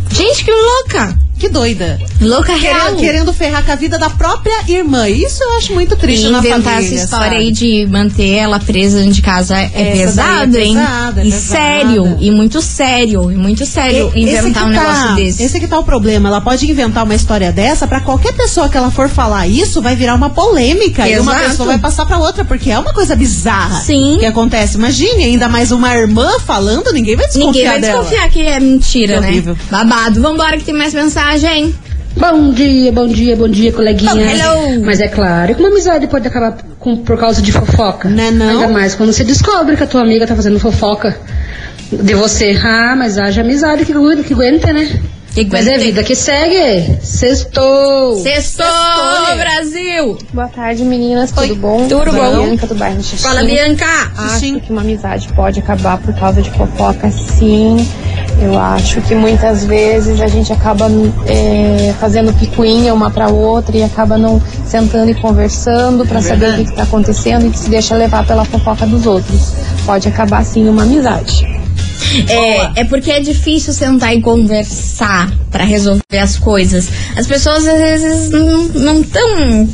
Gente, 0.10 0.46
que 0.46 0.52
louca! 0.52 1.25
Que 1.38 1.50
doida. 1.50 2.00
Louca 2.22 2.56
real. 2.56 2.80
Querendo, 2.96 3.00
querendo 3.00 3.34
ferrar 3.34 3.64
com 3.66 3.72
a 3.72 3.76
vida 3.76 3.98
da 4.00 4.10
própria 4.10 4.54
irmã. 4.70 5.08
Isso 5.10 5.44
eu 5.44 5.58
acho 5.58 5.74
muito 5.74 5.96
triste 5.98 6.28
E 6.28 6.30
na 6.30 6.40
inventar 6.40 6.76
família, 6.76 6.96
essa 6.96 7.04
história 7.04 7.26
sabe? 7.32 7.36
aí 7.36 7.52
de 7.52 7.86
manter 7.88 8.30
ela 8.36 8.58
presa 8.60 9.00
dentro 9.00 9.14
de 9.14 9.22
casa 9.22 9.58
é 9.60 9.70
é 9.74 9.92
pesado, 9.92 10.58
hein? 10.58 10.76
pesada, 10.76 11.22
é 11.22 11.26
e 11.28 11.32
pesada. 11.32 11.46
sério, 11.60 12.18
e 12.22 12.32
muito 12.32 12.62
sério, 12.62 13.32
e 13.32 13.36
muito 13.36 13.66
sério 13.66 14.12
E- 14.16 14.22
inventar 14.24 14.64
um 14.70 14.74
tá- 14.74 14.82
negócio 14.82 15.16
desse. 15.18 15.44
Esse 15.44 15.60
que 15.60 15.68
tá 15.68 15.78
o 15.78 15.84
problema. 15.84 16.30
Ela 16.30 16.40
pode 16.40 16.70
inventar 16.72 17.04
uma 17.04 17.14
história 17.16 17.52
dessa 17.52 17.86
pra 17.86 18.00
qualquer 18.00 18.34
pessoa 18.34 18.70
que 18.70 18.78
ela 18.78 18.90
for 18.90 19.10
falar 19.10 19.46
isso, 19.48 19.82
vai 19.82 19.96
virar 19.96 20.16
uma 20.16 20.30
polêmica. 20.30 21.08
E 21.08 21.20
uma 21.20 21.34
Exato. 21.34 21.50
pessoa 21.50 21.68
vai 21.68 21.78
passar 21.80 22.06
pra 22.06 22.18
outra, 22.18 22.46
porque 22.46 22.72
é 22.72 22.80
uma 22.80 22.94
coisa 22.94 23.14
bizarra. 23.16 23.82
Sim. 23.82 24.16
Que 24.20 24.26
acontece. 24.26 24.78
Imagine, 24.78 25.24
ainda 25.26 25.50
mais 25.50 25.72
uma 25.74 25.94
irmã 25.94 26.40
falando, 26.40 26.94
ninguém 26.94 27.16
vai 27.18 27.26
desconfiar 27.28 27.52
Ninguém 27.52 27.68
vai 27.68 27.82
dela. 27.82 28.00
desconfiar 28.00 28.30
que 28.30 28.42
é 28.42 28.60
mentira, 28.60 29.16
Que 29.16 29.20
né? 29.20 29.28
horrível. 29.28 29.58
Babado. 29.70 30.22
Vambora 30.22 30.58
que 30.58 30.64
tem 30.64 30.74
mais 30.74 30.94
mensagem. 30.94 31.25
Bom 32.18 32.52
dia, 32.52 32.92
bom 32.92 33.08
dia, 33.08 33.36
bom 33.36 33.48
dia, 33.50 33.72
coleguinha. 33.74 34.14
Oh, 34.14 34.20
hello. 34.70 34.86
Mas 34.86 35.00
é 35.02 35.08
claro 35.08 35.56
que 35.56 35.60
uma 35.60 35.70
amizade 35.70 36.06
pode 36.08 36.28
acabar 36.28 36.56
com- 36.80 36.98
por 36.98 37.18
causa 37.18 37.42
de 37.42 37.52
fofoca. 37.52 38.08
Né, 38.08 38.30
não? 38.32 38.48
Ainda 38.62 38.68
mais 38.70 38.94
quando 38.96 39.12
você 39.12 39.24
descobre 39.24 39.76
que 39.76 39.84
a 39.84 39.88
tua 39.88 40.02
amiga 40.02 40.28
tá 40.28 40.36
fazendo 40.36 40.60
fofoca 40.60 41.18
de 41.92 42.14
você. 42.14 42.56
Ah, 42.64 42.96
mas 42.96 43.18
haja 43.18 43.42
amizade 43.42 43.86
que, 43.86 43.92
aguenta- 43.92 44.24
que 44.24 44.34
aguenta, 44.34 44.72
né? 44.72 45.00
Que 45.34 45.46
Mas 45.52 45.68
é 45.68 45.78
vida 45.78 46.02
que 46.02 46.16
segue. 46.16 46.96
Sextou. 47.02 48.16
Sextou, 48.22 48.66
Brasil! 49.38 50.18
Boa 50.32 50.48
tarde, 50.48 50.86
meninas. 50.86 51.32
Tudo 51.32 51.42
Oi, 51.42 51.56
bom? 51.56 51.88
tudo 51.90 52.14
bom. 52.14 52.46
Bianca 52.46 52.68
do 52.68 52.76
bairro 52.76 53.04
Xixi. 53.04 53.22
Fala, 53.22 53.44
Bianca! 53.44 53.86
Acho 54.18 54.60
que 54.62 54.72
uma 54.72 54.80
amizade 54.82 55.28
pode 55.34 55.60
acabar 55.60 55.98
por 55.98 56.14
causa 56.18 56.42
de 56.42 56.50
fofoca, 56.52 57.12
sim. 57.12 57.86
Eu 58.40 58.60
acho 58.60 59.02
que 59.02 59.16
muitas 59.16 59.64
vezes 59.64 60.22
a 60.22 60.28
gente 60.28 60.52
acaba 60.52 60.88
é, 61.26 61.94
fazendo 62.00 62.34
picuinha 62.34 62.94
uma 62.94 63.10
pra 63.10 63.30
outra 63.30 63.78
e 63.78 63.84
acaba 63.84 64.18
não 64.18 64.42
sentando 64.66 65.10
e 65.10 65.16
conversando 65.16 66.06
pra 66.06 66.22
saber 66.22 66.52
o 66.52 66.56
que, 66.58 66.66
que 66.66 66.74
tá 66.74 66.84
acontecendo 66.84 67.48
e 67.48 67.58
se 67.58 67.70
deixa 67.70 67.96
levar 67.96 68.26
pela 68.28 68.44
fofoca 68.44 68.86
dos 68.86 69.06
outros. 69.06 69.54
Pode 69.86 70.08
acabar 70.08 70.44
sim 70.44 70.68
uma 70.68 70.84
amizade. 70.84 71.46
É, 72.30 72.82
é 72.82 72.86
porque 72.86 73.12
é 73.12 73.20
difícil 73.20 73.74
sentar 73.74 74.16
e 74.16 74.22
conversar 74.22 75.32
pra 75.50 75.64
resolver 75.64 76.18
as 76.22 76.38
coisas. 76.38 76.90
As 77.16 77.28
pessoas 77.28 77.68
às 77.68 77.78
vezes 77.78 78.30
não 78.30 79.02
estão 79.02 79.68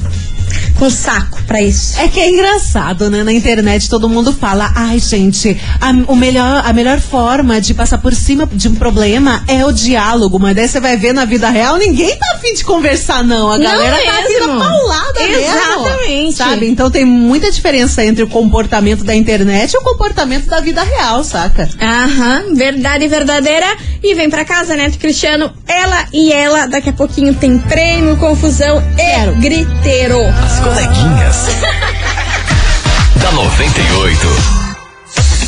com 0.82 0.90
saco 0.90 1.40
pra 1.46 1.62
isso. 1.62 2.00
É 2.00 2.08
que 2.08 2.20
é 2.20 2.28
engraçado, 2.28 3.08
né? 3.08 3.24
Na 3.24 3.32
internet 3.32 3.88
todo 3.88 4.10
mundo 4.10 4.34
fala, 4.34 4.72
ai 4.76 4.98
gente, 4.98 5.56
a, 5.80 5.92
o 6.12 6.16
melhor, 6.16 6.64
a 6.66 6.74
melhor 6.74 7.00
forma 7.00 7.62
de 7.62 7.76
passar 7.76 8.00
por 8.00 8.16
cima 8.16 8.50
de 8.52 8.68
um 8.68 8.74
problema 8.74 9.44
é 9.48 9.64
o 9.64 9.72
diálogo. 9.72 10.40
Mas 10.40 10.56
daí 10.56 10.68
você 10.68 10.80
vai 10.80 10.98
ver 10.98 11.14
na 11.14 11.24
vida 11.24 11.48
real, 11.52 11.78
ninguém 11.78 12.16
tá 12.18 12.26
afim 12.34 12.56
de 12.56 12.64
conversar, 12.64 13.24
não. 13.24 13.52
A 13.52 13.60
Não 13.60 13.66
galera 13.72 13.96
tá 13.96 14.12
afim 14.24 14.40
da 14.40 14.48
mesmo. 14.48 14.60
paulada 14.60 15.20
mesmo. 15.20 15.36
Exatamente. 15.44 16.34
Sabe? 16.34 16.68
Então 16.68 16.90
tem 16.90 17.06
muita 17.06 17.52
diferença 17.52 18.04
entre 18.04 18.24
o 18.24 18.28
comportamento 18.28 19.04
da 19.04 19.14
internet 19.14 19.74
e 19.74 19.78
o 19.78 19.82
comportamento 19.84 20.48
da 20.48 20.62
vida 20.62 20.82
real, 20.82 21.24
saca? 21.24 21.70
Aham, 21.80 22.56
verdade 22.56 23.08
verdadeira. 23.08 23.68
E 24.04 24.16
vem 24.16 24.32
pra 24.32 24.44
casa, 24.44 24.76
Neto 24.76 24.98
Cristiano. 24.98 25.54
Ela 25.68 26.08
e 26.12 26.34
ela, 26.34 26.66
daqui 26.66 26.90
a 26.90 26.94
pouquinho 26.94 27.36
tem 27.36 27.60
prêmio, 27.60 28.18
confusão 28.18 28.82
e 28.98 29.40
griteiro. 29.40 30.18
As 30.44 30.60
coleguinhas. 30.72 31.48
da 33.22 33.32
98. 33.32 34.61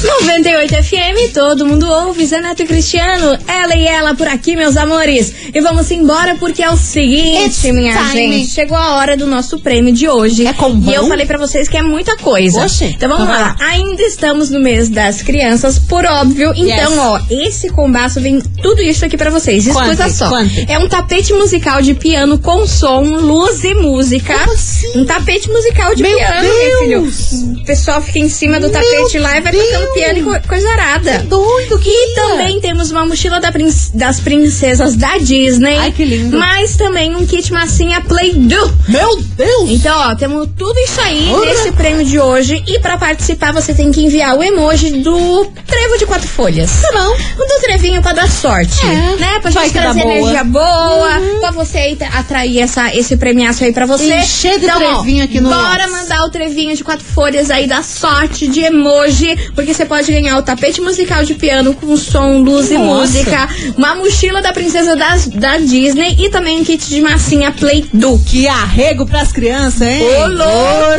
98 0.03 0.83
FM, 0.83 1.33
todo 1.33 1.65
mundo 1.65 1.87
ouve, 1.89 2.25
Zé 2.25 2.41
Neto 2.41 2.65
Cristiano, 2.65 3.37
ela 3.47 3.73
e 3.75 3.87
ela 3.87 4.13
por 4.13 4.27
aqui, 4.27 4.53
meus 4.55 4.75
amores. 4.75 5.33
E 5.53 5.61
vamos 5.61 5.89
embora 5.91 6.35
porque 6.35 6.61
é 6.61 6.69
o 6.69 6.75
seguinte, 6.75 7.45
It's 7.45 7.63
minha 7.73 7.93
time. 7.95 8.11
gente. 8.39 8.51
Chegou 8.51 8.77
a 8.77 8.95
hora 8.95 9.15
do 9.15 9.25
nosso 9.25 9.59
prêmio 9.59 9.93
de 9.93 10.09
hoje. 10.09 10.45
É 10.45 10.51
combão? 10.53 10.91
E 10.91 10.95
eu 10.95 11.07
falei 11.07 11.25
pra 11.25 11.37
vocês 11.37 11.69
que 11.69 11.77
é 11.77 11.81
muita 11.81 12.17
coisa. 12.17 12.65
Então 12.81 13.07
vamos 13.09 13.27
lá. 13.27 13.55
Ainda 13.59 14.01
estamos 14.03 14.49
no 14.49 14.59
mês 14.59 14.89
das 14.89 15.21
crianças, 15.21 15.79
por 15.79 16.05
óbvio. 16.05 16.51
Então, 16.55 16.73
Yes. 16.91 16.97
ó, 16.99 17.19
esse 17.29 17.69
combaço 17.69 18.19
vem 18.19 18.41
tudo 18.61 18.81
isso 18.81 19.05
aqui 19.05 19.15
pra 19.17 19.29
vocês. 19.31 19.65
Escuta 19.65 19.95
Quante, 19.95 20.11
só. 20.13 20.27
quante. 20.29 20.65
É 20.69 20.77
um 20.79 20.87
tapete 20.89 21.31
musical 21.33 21.81
de 21.81 21.93
piano 21.93 22.37
com 22.39 22.67
som, 22.67 23.01
luz 23.03 23.63
e 23.63 23.73
música. 23.73 24.37
Como 24.37 24.51
assim? 24.53 24.99
Um 24.99 25.05
tapete 25.05 25.49
musical 25.49 25.95
de 25.95 26.03
Meu 26.03 26.17
piano, 26.17 26.41
Deus! 26.41 26.63
meu 26.67 26.79
filho. 27.11 27.53
O 27.61 27.65
pessoal 27.65 28.01
fica 28.01 28.19
em 28.19 28.27
cima 28.29 28.59
do 28.59 28.69
Meu 28.69 28.71
tapete 28.71 29.17
lá 29.19 29.37
e 29.37 29.41
vai 29.41 29.53
tocando 29.53 29.79
Deus! 29.79 29.92
E 29.97 30.23
co- 30.23 30.47
coisa 30.47 30.69
arada. 30.71 31.19
Doido, 31.19 31.79
que 31.79 31.89
E 31.89 32.15
também 32.15 32.59
temos 32.59 32.91
uma 32.91 33.05
mochila 33.05 33.39
da 33.39 33.51
prin- 33.51 33.71
das 33.93 34.19
princesas 34.19 34.95
da 34.95 35.17
Disney. 35.17 35.77
Ai, 35.77 35.91
que 35.91 36.03
lindo. 36.03 36.37
Mas 36.37 36.75
também 36.75 37.15
um 37.15 37.25
kit 37.25 37.51
massinha 37.53 38.01
Play-Doh. 38.01 38.71
Meu 38.87 39.21
Deus! 39.35 39.69
Então, 39.69 39.95
ó, 40.11 40.15
temos 40.15 40.47
tudo 40.57 40.77
isso 40.79 40.99
aí 41.01 41.29
Ora. 41.31 41.45
nesse 41.45 41.71
prêmio 41.71 42.05
de 42.05 42.19
hoje. 42.19 42.63
E 42.67 42.79
pra 42.79 42.97
participar, 42.97 43.51
você 43.53 43.73
tem 43.73 43.91
que 43.91 44.01
enviar 44.01 44.35
o 44.37 44.43
emoji 44.43 44.91
do 45.01 45.45
trevo 45.67 45.97
de 45.97 46.05
quatro 46.05 46.27
folhas. 46.27 46.71
Tá 46.81 46.91
bom. 46.91 47.13
O 47.43 47.45
do 47.47 47.61
trevinho 47.61 48.01
pra 48.01 48.13
dar 48.13 48.29
sorte. 48.29 48.85
É. 48.85 49.15
Né? 49.19 49.39
Pra 49.41 49.51
Vai 49.51 49.63
gente 49.65 49.73
que 49.73 49.79
trazer 49.79 50.01
boa. 50.01 50.11
Uhum. 50.13 50.17
energia 50.19 50.43
boa. 50.43 51.21
Pra 51.39 51.51
você 51.51 51.77
aí 51.77 51.97
atrair 52.13 52.59
essa, 52.59 52.93
esse 52.95 53.15
premiaço 53.17 53.63
aí 53.63 53.71
pra 53.73 53.85
você. 53.85 54.13
Encher 54.15 54.59
de 54.59 54.65
então, 54.65 54.81
ó, 54.81 54.95
trevinho 54.95 55.23
aqui 55.23 55.39
no 55.39 55.49
Bora 55.49 55.83
Whats. 55.83 55.91
mandar 55.91 56.25
o 56.25 56.29
trevinho 56.29 56.75
de 56.75 56.83
quatro 56.83 57.05
folhas 57.05 57.49
aí 57.49 57.67
da 57.67 57.81
sorte 57.83 58.47
de 58.47 58.61
emoji. 58.61 59.37
Porque 59.55 59.73
você 59.73 59.82
pode 59.85 60.11
ganhar 60.11 60.37
o 60.37 60.41
tapete 60.41 60.81
musical 60.81 61.23
de 61.23 61.33
piano 61.35 61.73
com 61.73 61.95
som, 61.97 62.39
luz 62.39 62.71
e 62.71 62.77
Nossa. 62.77 62.85
música. 63.01 63.49
Uma 63.77 63.95
mochila 63.95 64.41
da 64.41 64.51
princesa 64.53 64.95
das, 64.95 65.27
da 65.27 65.57
Disney. 65.57 66.15
E 66.19 66.29
também 66.29 66.59
um 66.59 66.63
kit 66.63 66.87
de 66.89 67.01
massinha 67.01 67.51
Play-Doh. 67.51 68.19
Que 68.25 68.47
arrego 68.47 69.05
pras 69.05 69.31
crianças, 69.31 69.81
hein? 69.81 70.01
Ô, 70.03 70.27
louco! 70.27 70.43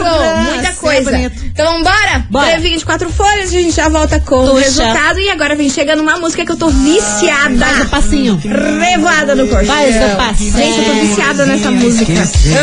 Ora, 0.04 0.36
Muita 0.42 0.68
é 0.68 0.72
coisa. 0.72 1.10
bonito. 1.10 1.42
então 1.52 1.72
vambora? 1.72 2.26
Bora. 2.30 2.46
Trevinho 2.46 2.78
de 2.78 2.84
quatro 2.84 3.10
folhas, 3.10 3.48
a 3.48 3.52
gente 3.52 3.74
já 3.74 3.88
volta 3.88 4.20
com 4.20 4.36
o 4.44 4.50
Tuxa. 4.50 4.60
resultado. 4.64 5.18
E 5.20 5.30
agora 5.30 5.54
vem 5.54 5.68
chegando 5.70 6.00
uma 6.02 6.18
música 6.18 6.44
que 6.44 6.52
eu 6.52 6.56
tô 6.56 6.68
viciada. 6.68 7.64
Faz 7.64 7.80
o 7.80 7.88
passinho. 7.88 8.40
Revoada 8.80 9.34
no 9.34 9.46
corpo. 9.48 9.64
Faz 9.66 9.94
o 9.96 10.16
passinho. 10.16 10.56
Gente, 10.56 10.78
eu 10.78 10.84
tô 10.84 10.92
viciada 11.00 11.46
nessa 11.46 11.70
música. 11.70 12.12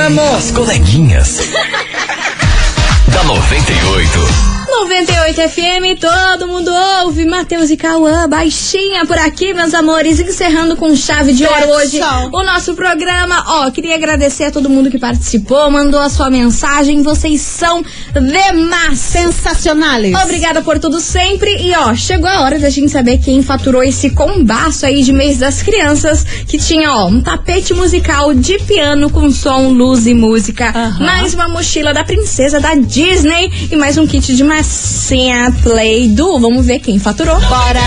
Amo. 0.05 0.21
As 0.35 0.51
coleguinhas. 0.51 1.39
da 3.07 3.23
98. 3.23 4.60
98 4.71 5.49
FM, 5.49 5.99
todo 5.99 6.47
mundo 6.47 6.71
ouve. 7.03 7.25
Matheus 7.25 7.69
e 7.69 7.75
Cauã, 7.75 8.27
baixinha 8.27 9.05
por 9.05 9.17
aqui, 9.17 9.53
meus 9.53 9.73
amores. 9.73 10.17
Encerrando 10.19 10.77
com 10.77 10.95
chave 10.95 11.33
de 11.33 11.45
ouro 11.45 11.71
hoje 11.71 11.99
o 12.31 12.41
nosso 12.41 12.73
programa. 12.73 13.43
Ó, 13.47 13.69
queria 13.69 13.95
agradecer 13.95 14.45
a 14.45 14.51
todo 14.51 14.69
mundo 14.69 14.89
que 14.89 14.97
participou, 14.97 15.69
mandou 15.69 15.99
a 15.99 16.09
sua 16.09 16.29
mensagem. 16.29 17.03
Vocês 17.03 17.41
são 17.41 17.83
demais. 18.13 18.97
Sensacionales. 18.97 20.15
Obrigada 20.23 20.61
por 20.61 20.79
tudo 20.79 21.01
sempre. 21.01 21.53
E 21.61 21.75
ó, 21.75 21.93
chegou 21.93 22.29
a 22.29 22.41
hora 22.41 22.57
da 22.57 22.69
gente 22.69 22.89
saber 22.91 23.17
quem 23.17 23.43
faturou 23.43 23.83
esse 23.83 24.11
combaço 24.11 24.85
aí 24.85 25.03
de 25.03 25.11
mês 25.11 25.37
das 25.37 25.61
crianças, 25.61 26.23
que 26.23 26.57
tinha, 26.57 26.93
ó, 26.93 27.07
um 27.07 27.21
tapete 27.21 27.73
musical 27.73 28.33
de 28.33 28.57
piano 28.59 29.09
com 29.09 29.29
som, 29.31 29.67
luz 29.67 30.07
e 30.07 30.13
música, 30.13 30.69
Aham. 30.69 31.05
mais 31.05 31.33
uma 31.33 31.49
mochila 31.49 31.93
da 31.93 32.05
princesa 32.05 32.59
da 32.59 32.73
Disney 32.73 33.51
e 33.69 33.75
mais 33.75 33.97
um 33.97 34.07
kit 34.07 34.33
de 34.33 34.43
massinha 34.61 35.51
Play 35.63 36.07
do. 36.09 36.39
Vamos 36.39 36.67
ver 36.67 36.79
quem 36.79 36.99
faturou. 36.99 37.39
Bora! 37.39 37.81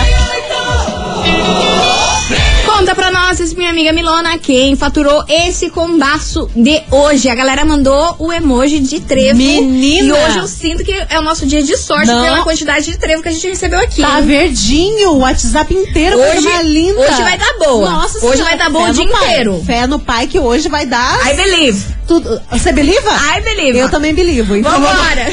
Conta 2.77 2.93
pra 2.93 3.09
nós, 3.09 3.53
minha 3.53 3.69
amiga 3.69 3.93
Milona, 3.93 4.37
quem 4.37 4.75
faturou 4.75 5.23
esse 5.29 5.69
combaço 5.69 6.49
de 6.53 6.83
hoje. 6.91 7.29
A 7.29 7.33
galera 7.35 7.63
mandou 7.63 8.17
o 8.19 8.33
emoji 8.33 8.79
de 8.79 8.99
trevo. 8.99 9.37
Menina! 9.37 10.07
E 10.07 10.11
hoje 10.11 10.37
eu 10.39 10.47
sinto 10.47 10.83
que 10.83 10.91
é 11.09 11.17
o 11.17 11.21
nosso 11.21 11.45
dia 11.45 11.63
de 11.63 11.77
sorte 11.77 12.07
Não. 12.07 12.21
pela 12.23 12.43
quantidade 12.43 12.85
de 12.85 12.97
trevo 12.97 13.23
que 13.23 13.29
a 13.29 13.31
gente 13.31 13.47
recebeu 13.47 13.79
aqui. 13.79 14.01
Tá 14.01 14.19
hein? 14.19 14.25
verdinho, 14.27 15.11
o 15.11 15.19
WhatsApp 15.19 15.73
inteiro, 15.73 16.17
coisa 16.17 16.37
Hoje- 16.37 16.47
mais 16.49 16.67
linda. 16.67 16.99
hoje 16.99 17.23
vai 17.23 17.37
dar 17.37 17.53
boa. 17.59 17.89
Nossa 17.89 18.17
Hoje 18.17 18.37
senhora, 18.37 18.43
vai 18.43 18.57
dar 18.57 18.69
boa 18.69 18.89
o 18.89 18.93
dia 18.93 19.07
pai. 19.07 19.23
inteiro. 19.29 19.63
Fé 19.65 19.87
no 19.87 19.97
pai 19.99 20.27
que 20.27 20.37
hoje 20.37 20.67
vai 20.67 20.85
dar 20.85 21.31
I 21.31 21.33
believe. 21.33 21.81
tudo. 22.05 22.41
Você 22.51 22.73
believa? 22.73 23.09
I 23.37 23.41
believe. 23.41 23.79
Eu 23.79 23.89
também 23.89 24.13
believe. 24.13 24.59
Então 24.59 24.71
Vambora. 24.73 25.27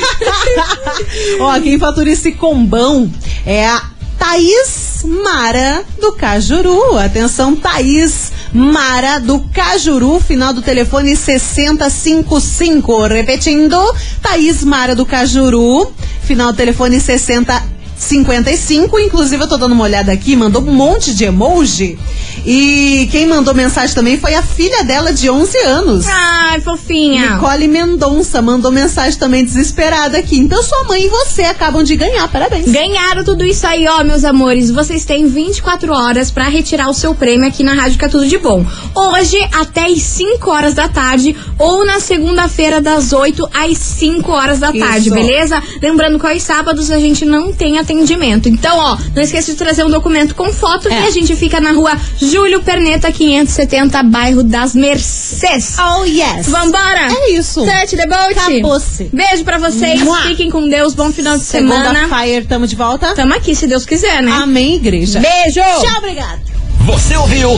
Ó, 1.40 1.61
quem 1.61 1.76
fatura 1.76 2.09
esse 2.09 2.33
combão 2.33 3.11
é 3.44 3.66
a 3.66 3.83
Thaís 4.16 4.91
Mara 5.05 5.85
do 6.01 6.12
Cajuru. 6.12 6.99
Atenção, 6.99 7.57
Thaís 7.57 8.33
Mara 8.53 9.19
do 9.19 9.41
Cajuru, 9.53 10.21
final 10.21 10.53
do 10.53 10.62
telefone 10.62 11.17
6055. 11.17 13.07
Repetindo, 13.07 13.79
Thaís 14.21 14.62
Mara 14.65 14.95
do 14.95 15.05
Cajuru, 15.07 15.93
final 16.23 16.53
do 16.53 16.57
telefone 16.57 17.01
60 17.01 17.82
55. 18.03 18.99
Inclusive, 18.99 19.43
eu 19.43 19.49
tô 19.49 19.57
dando 19.57 19.73
uma 19.73 19.85
olhada 19.85 20.12
aqui, 20.12 20.35
mandou 20.35 20.62
um 20.62 20.73
monte 20.73 21.15
de 21.15 21.25
emoji. 21.25 21.99
E 22.45 23.09
quem 23.12 23.27
mandou 23.27 23.55
mensagem 23.55 23.95
também 23.95 24.19
foi 24.19 24.35
a 24.35 24.43
filha 24.43 24.83
dela 24.83 25.12
de 25.12 25.31
11 25.31 25.59
anos. 25.59 26.07
Ai, 26.09 26.61
fofinha. 26.61 27.35
Nicole 27.35 27.69
Mendonça 27.69 28.43
mandou 28.43 28.73
mensagem 28.73 29.19
também 29.19 29.45
desesperada 29.45 30.19
aqui. 30.19 30.38
Então 30.38 30.62
sua 30.62 30.85
mãe 30.85 31.05
e 31.05 31.09
você 31.09 31.43
acabam 31.43 31.85
de 31.85 31.95
ganhar, 31.95 32.27
parabéns. 32.29 32.71
Ganharam 32.71 33.23
tudo 33.23 33.45
isso 33.45 33.67
aí, 33.67 33.87
ó, 33.87 34.03
meus 34.03 34.25
amores. 34.25 34.71
Vocês 34.71 35.05
têm 35.05 35.27
24 35.27 35.93
horas 35.93 36.31
pra 36.31 36.49
retirar 36.49 36.88
o 36.88 36.95
seu 36.95 37.15
prêmio 37.15 37.47
aqui 37.47 37.62
na 37.62 37.75
Rádio 37.75 37.93
Fica 37.93 38.09
Tudo 38.09 38.27
de 38.27 38.38
Bom. 38.38 38.67
Hoje, 38.95 39.38
até 39.53 39.87
às 39.87 40.03
5 40.03 40.51
horas 40.51 40.75
da 40.75 40.88
tarde, 40.88 41.37
ou 41.59 41.87
na 41.87 42.01
segunda-feira, 42.01 42.81
das 42.81 43.12
8 43.12 43.49
às 43.55 43.79
5 43.79 44.33
horas 44.33 44.59
da 44.59 44.73
tarde, 44.73 45.09
Isso. 45.09 45.15
beleza? 45.15 45.62
Lembrando 45.81 46.19
que 46.19 46.27
aos 46.27 46.43
sábados 46.43 46.91
a 46.91 46.99
gente 46.99 47.25
não 47.25 47.53
tem 47.53 47.79
atendimento. 47.79 47.91
Então, 47.92 48.76
ó, 48.78 48.96
não 49.14 49.22
esqueça 49.22 49.52
de 49.52 49.59
trazer 49.59 49.85
um 49.85 49.90
documento 49.90 50.35
com 50.35 50.52
foto 50.52 50.88
É. 50.88 51.02
e 51.02 51.07
a 51.07 51.11
gente 51.11 51.35
fica 51.37 51.61
na 51.61 51.72
rua 51.72 51.92
Júlio 52.20 52.62
Perneta, 52.62 53.11
570, 53.12 54.02
bairro 54.05 54.42
das 54.42 54.74
Mercês. 54.74 55.76
Oh, 55.78 56.05
yes. 56.05 56.48
Vambora? 56.48 57.09
É 57.12 57.31
isso. 57.33 57.64
Sete 57.64 57.96
Debote. 57.96 58.38
Acabou-se. 58.38 59.11
Beijo 59.12 59.44
pra 59.44 59.59
vocês. 59.59 60.00
Mua. 60.02 60.22
Fiquem 60.22 60.50
com 60.50 60.68
Deus. 60.68 60.94
Bom 60.94 61.12
final 61.12 61.37
de 61.37 61.44
semana. 61.44 61.92
Segunda-feira, 62.00 62.46
tamo 62.48 62.66
de 62.66 62.76
volta? 62.76 63.14
Tamo 63.14 63.35
aqui, 63.35 63.55
se 63.55 63.66
Deus 63.66 63.85
quiser, 63.85 64.22
né? 64.22 64.33
Amém, 64.33 64.74
igreja. 64.76 65.20
Beijo! 65.20 65.61
Tchau, 65.61 65.98
obrigada. 65.98 66.40
Você 66.81 67.16
ouviu? 67.16 67.50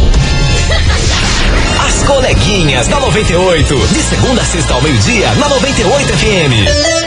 As 1.87 2.03
coleguinhas 2.07 2.89
da 2.89 3.01
98. 3.01 3.75
De 3.89 4.03
segunda 4.03 4.43
a 4.43 4.45
sexta 4.45 4.75
ao 4.75 4.83
meio-dia, 4.83 5.33
na 5.35 5.49
98 5.49 6.09
FM. 6.17 7.04